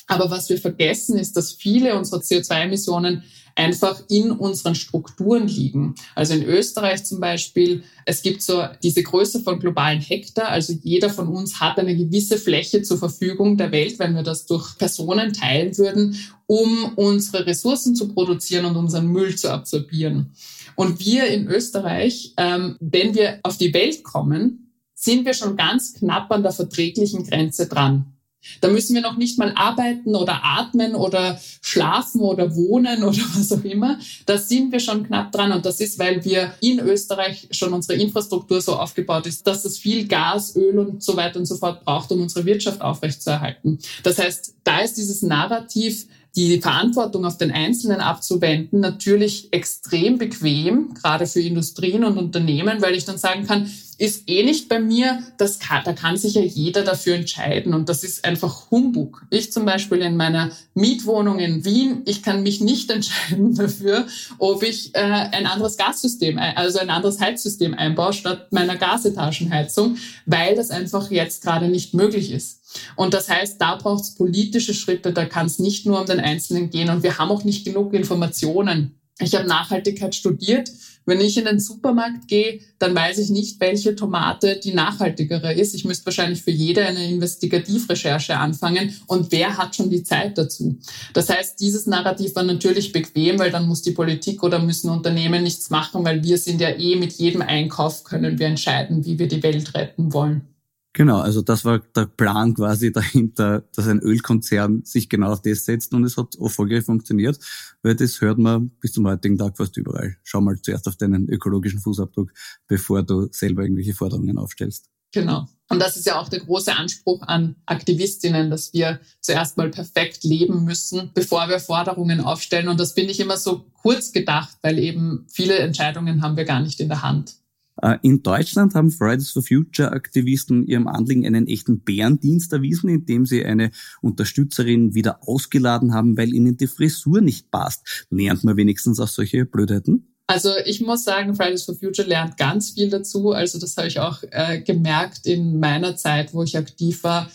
[0.08, 3.24] Aber was wir vergessen, ist, dass viele unserer CO2-Emissionen
[3.56, 5.96] einfach in unseren Strukturen liegen.
[6.16, 11.10] Also in Österreich zum Beispiel, es gibt so diese Größe von globalen Hektar, also jeder
[11.10, 15.34] von uns hat eine gewisse Fläche zur Verfügung der Welt, wenn wir das durch Personen
[15.34, 20.34] teilen würden, um unsere Ressourcen zu produzieren und unseren Müll zu absorbieren.
[20.76, 25.94] Und wir in Österreich, ähm, wenn wir auf die Welt kommen, sind wir schon ganz
[25.94, 28.13] knapp an der verträglichen Grenze dran.
[28.62, 33.52] Da müssen wir noch nicht mal arbeiten oder atmen oder schlafen oder wohnen oder was
[33.52, 34.00] auch immer.
[34.26, 35.52] Da sind wir schon knapp dran.
[35.52, 39.78] Und das ist, weil wir in Österreich schon unsere Infrastruktur so aufgebaut ist, dass es
[39.78, 43.80] viel Gas, Öl und so weiter und so fort braucht, um unsere Wirtschaft aufrechtzuerhalten.
[44.04, 50.96] Das heißt, da ist dieses Narrativ, die Verantwortung auf den Einzelnen abzuwenden, natürlich extrem bequem,
[50.96, 53.70] gerade für Industrien und Unternehmen, weil ich dann sagen kann,
[54.00, 57.88] ist eh nicht bei mir, das kann, da kann sich ja jeder dafür entscheiden und
[57.88, 59.24] das ist einfach Humbug.
[59.30, 64.08] Ich zum Beispiel in meiner Mietwohnung in Wien, ich kann mich nicht entscheiden dafür,
[64.40, 70.56] ob ich äh, ein anderes Gassystem, also ein anderes Heizsystem einbaue statt meiner Gasetagenheizung, weil
[70.56, 72.63] das einfach jetzt gerade nicht möglich ist.
[72.96, 76.20] Und das heißt, da braucht es politische Schritte, da kann es nicht nur um den
[76.20, 79.00] Einzelnen gehen und wir haben auch nicht genug Informationen.
[79.20, 80.70] Ich habe Nachhaltigkeit studiert
[81.06, 85.76] wenn ich in den Supermarkt gehe, dann weiß ich nicht, welche Tomate die nachhaltigere ist.
[85.76, 88.96] Ich müsste wahrscheinlich für jede eine Investigativrecherche anfangen.
[89.08, 90.78] Und wer hat schon die Zeit dazu?
[91.14, 95.44] Das heißt, dieses Narrativ war natürlich bequem, weil dann muss die Politik oder müssen Unternehmen
[95.44, 99.28] nichts machen, weil wir sind ja eh mit jedem Einkauf können wir entscheiden, wie wir
[99.28, 100.53] die Welt retten wollen.
[100.96, 105.66] Genau, also das war der Plan quasi dahinter, dass ein Ölkonzern sich genau auf das
[105.66, 107.40] setzt und es hat erfolgreich funktioniert,
[107.82, 110.16] weil das hört man bis zum heutigen Tag fast überall.
[110.24, 112.32] Schau mal zuerst auf deinen ökologischen Fußabdruck,
[112.68, 114.92] bevor du selber irgendwelche Forderungen aufstellst.
[115.12, 115.48] Genau.
[115.70, 120.24] Und das ist ja auch der große Anspruch an Aktivistinnen, dass wir zuerst mal perfekt
[120.24, 122.68] leben müssen, bevor wir Forderungen aufstellen.
[122.68, 126.60] Und das finde ich immer so kurz gedacht, weil eben viele Entscheidungen haben wir gar
[126.60, 127.36] nicht in der Hand.
[127.82, 133.26] Äh, in Deutschland haben Fridays for Future Aktivisten ihrem Anliegen einen echten Bärendienst erwiesen, indem
[133.26, 133.72] sie eine
[134.02, 138.06] Unterstützerin wieder ausgeladen haben, weil ihnen die Frisur nicht passt.
[138.10, 140.08] Lernt man wenigstens auch solche Blödheiten?
[140.28, 143.32] Also ich muss sagen, Fridays for Future lernt ganz viel dazu.
[143.32, 147.30] Also das habe ich auch äh, gemerkt in meiner Zeit, wo ich aktiv war.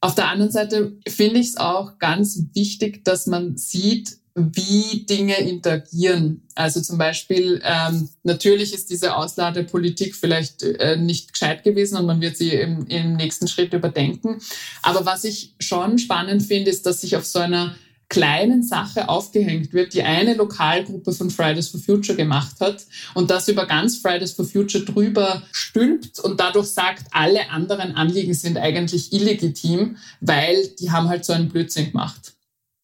[0.00, 5.36] Auf der anderen Seite finde ich es auch ganz wichtig, dass man sieht, wie Dinge
[5.38, 6.42] interagieren.
[6.54, 12.20] Also zum Beispiel, ähm, natürlich ist diese Ausladepolitik vielleicht äh, nicht gescheit gewesen und man
[12.20, 14.40] wird sie im, im nächsten Schritt überdenken.
[14.82, 17.74] Aber was ich schon spannend finde, ist, dass sich auf so einer
[18.08, 23.48] kleinen Sache aufgehängt wird, die eine Lokalgruppe von Fridays for Future gemacht hat und das
[23.48, 29.12] über ganz Fridays for Future drüber stülpt und dadurch sagt, alle anderen Anliegen sind eigentlich
[29.12, 32.37] illegitim, weil die haben halt so einen Blödsinn gemacht.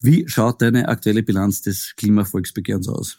[0.05, 3.17] Wie schaut deine aktuelle Bilanz des Klimavolksbegehrens aus?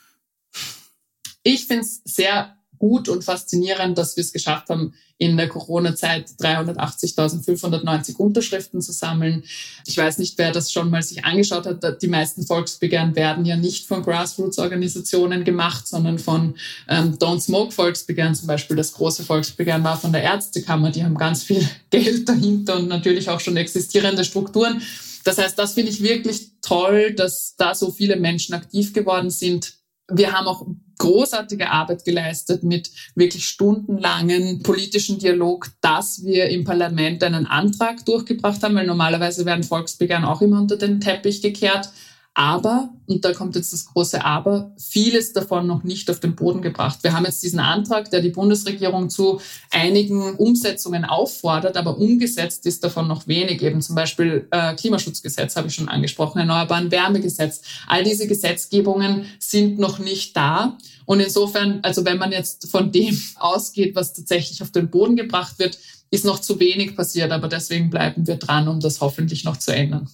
[1.42, 6.28] Ich finde es sehr gut und faszinierend, dass wir es geschafft haben, in der Corona-Zeit
[6.38, 9.42] 380.590 Unterschriften zu sammeln.
[9.86, 12.02] Ich weiß nicht, wer das schon mal sich angeschaut hat.
[12.02, 16.54] Die meisten Volksbegehren werden ja nicht von Grassroots-Organisationen gemacht, sondern von
[16.88, 18.34] ähm, Don't Smoke Volksbegehren.
[18.34, 20.90] Zum Beispiel das große Volksbegehren war von der Ärztekammer.
[20.90, 24.82] Die haben ganz viel Geld dahinter und natürlich auch schon existierende Strukturen.
[25.26, 29.74] Das heißt, das finde ich wirklich toll, dass da so viele Menschen aktiv geworden sind.
[30.08, 30.64] Wir haben auch
[30.98, 38.62] großartige Arbeit geleistet mit wirklich stundenlangen politischen Dialog, dass wir im Parlament einen Antrag durchgebracht
[38.62, 41.90] haben, weil normalerweise werden Volksbegehren auch immer unter den Teppich gekehrt.
[42.38, 46.60] Aber, und da kommt jetzt das große Aber, vieles davon noch nicht auf den Boden
[46.60, 46.98] gebracht.
[47.00, 52.84] Wir haben jetzt diesen Antrag, der die Bundesregierung zu einigen Umsetzungen auffordert, aber umgesetzt ist
[52.84, 53.62] davon noch wenig.
[53.62, 57.62] Eben zum Beispiel äh, Klimaschutzgesetz habe ich schon angesprochen, Erneuerbaren Wärmegesetz.
[57.86, 60.76] All diese Gesetzgebungen sind noch nicht da.
[61.06, 65.58] Und insofern, also wenn man jetzt von dem ausgeht, was tatsächlich auf den Boden gebracht
[65.58, 65.78] wird,
[66.10, 67.32] ist noch zu wenig passiert.
[67.32, 70.10] Aber deswegen bleiben wir dran, um das hoffentlich noch zu ändern.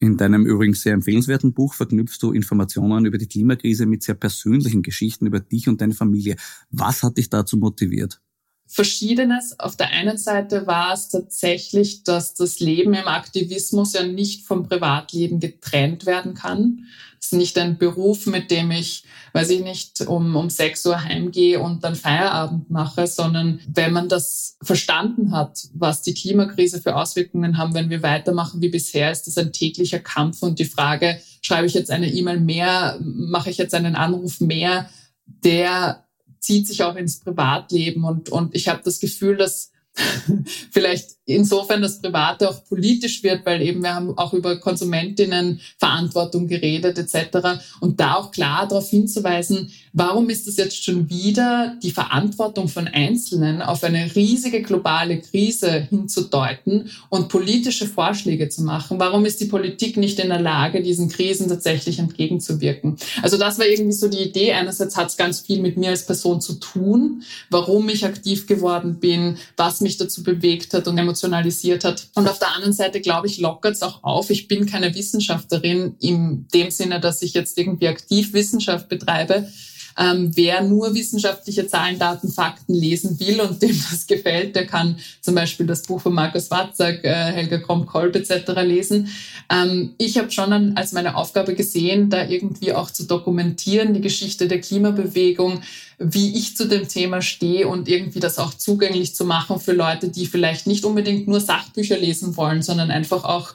[0.00, 4.82] In deinem übrigens sehr empfehlenswerten Buch verknüpfst du Informationen über die Klimakrise mit sehr persönlichen
[4.82, 6.36] Geschichten über dich und deine Familie.
[6.70, 8.20] Was hat dich dazu motiviert?
[8.66, 9.58] Verschiedenes.
[9.60, 14.68] Auf der einen Seite war es tatsächlich, dass das Leben im Aktivismus ja nicht vom
[14.68, 16.86] Privatleben getrennt werden kann.
[17.24, 19.02] Ist nicht ein Beruf, mit dem ich,
[19.32, 24.10] weiß ich nicht, um, um 6 Uhr heimgehe und dann Feierabend mache, sondern wenn man
[24.10, 29.26] das verstanden hat, was die Klimakrise für Auswirkungen haben, wenn wir weitermachen wie bisher, ist
[29.26, 33.56] das ein täglicher Kampf und die Frage, schreibe ich jetzt eine E-Mail mehr, mache ich
[33.56, 34.90] jetzt einen Anruf mehr,
[35.24, 36.04] der
[36.40, 39.72] zieht sich auch ins Privatleben und, und ich habe das Gefühl, dass
[40.70, 46.98] vielleicht insofern das Private auch politisch wird, weil eben wir haben auch über Konsumentinnenverantwortung geredet
[46.98, 47.60] etc.
[47.80, 52.88] Und da auch klar darauf hinzuweisen, warum ist es jetzt schon wieder die Verantwortung von
[52.88, 58.98] Einzelnen auf eine riesige globale Krise hinzudeuten und politische Vorschläge zu machen?
[58.98, 62.96] Warum ist die Politik nicht in der Lage, diesen Krisen tatsächlich entgegenzuwirken?
[63.22, 64.52] Also das war irgendwie so die Idee.
[64.52, 68.96] Einerseits hat es ganz viel mit mir als Person zu tun, warum ich aktiv geworden
[69.00, 72.08] bin, was mich dazu bewegt hat und emotionalisiert hat.
[72.14, 74.30] Und auf der anderen Seite, glaube ich, lockert es auch auf.
[74.30, 79.48] Ich bin keine Wissenschaftlerin in dem Sinne, dass ich jetzt irgendwie aktiv Wissenschaft betreibe.
[79.96, 84.96] Ähm, wer nur wissenschaftliche Zahlen, Daten, Fakten lesen will und dem das gefällt, der kann
[85.20, 88.60] zum Beispiel das Buch von Markus Watzak, äh, Helga Kromp-Kolb etc.
[88.64, 89.08] lesen.
[89.48, 94.48] Ähm, ich habe schon als meine Aufgabe gesehen, da irgendwie auch zu dokumentieren, die Geschichte
[94.48, 95.60] der Klimabewegung,
[95.98, 100.08] wie ich zu dem Thema stehe und irgendwie das auch zugänglich zu machen für Leute,
[100.08, 103.54] die vielleicht nicht unbedingt nur Sachbücher lesen wollen, sondern einfach auch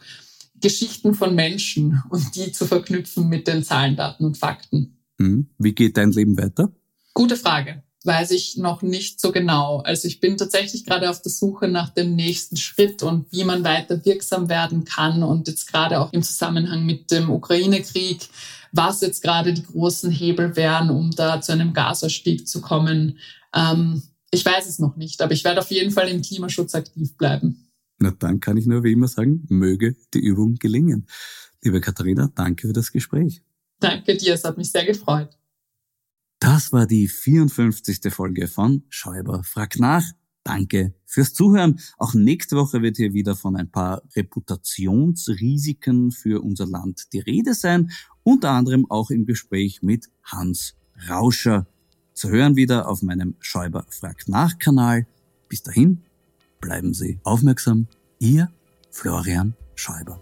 [0.60, 4.98] Geschichten von Menschen und die zu verknüpfen mit den Zahlen, Daten und Fakten.
[5.18, 5.48] Hm.
[5.58, 6.72] Wie geht dein Leben weiter?
[7.14, 7.84] Gute Frage.
[8.06, 9.80] Weiß ich noch nicht so genau.
[9.80, 13.66] Also ich bin tatsächlich gerade auf der Suche nach dem nächsten Schritt und wie man
[13.66, 15.22] weiter wirksam werden kann.
[15.22, 18.30] Und jetzt gerade auch im Zusammenhang mit dem Ukraine-Krieg,
[18.72, 23.18] was jetzt gerade die großen Hebel wären, um da zu einem Gasausstieg zu kommen.
[23.54, 24.02] Ähm,
[24.32, 27.70] ich weiß es noch nicht, aber ich werde auf jeden Fall im Klimaschutz aktiv bleiben.
[28.00, 31.08] Na, dann kann ich nur wie immer sagen, möge die Übung gelingen.
[31.62, 33.42] Liebe Katharina, danke für das Gespräch.
[33.80, 35.30] Danke dir, es hat mich sehr gefreut.
[36.40, 38.14] Das war die 54.
[38.14, 40.04] Folge von Schäuber fragt nach.
[40.44, 41.80] Danke fürs Zuhören.
[41.98, 47.54] Auch nächste Woche wird hier wieder von ein paar Reputationsrisiken für unser Land die Rede
[47.54, 47.92] sein.
[48.30, 50.76] Unter anderem auch im Gespräch mit Hans
[51.10, 51.66] Rauscher.
[52.14, 55.08] Zu hören wieder auf meinem Schäuber fragt nach Kanal.
[55.48, 56.04] Bis dahin,
[56.62, 57.88] Bleiben Sie aufmerksam.
[58.20, 58.52] Ihr
[58.92, 60.22] Florian Schäuber.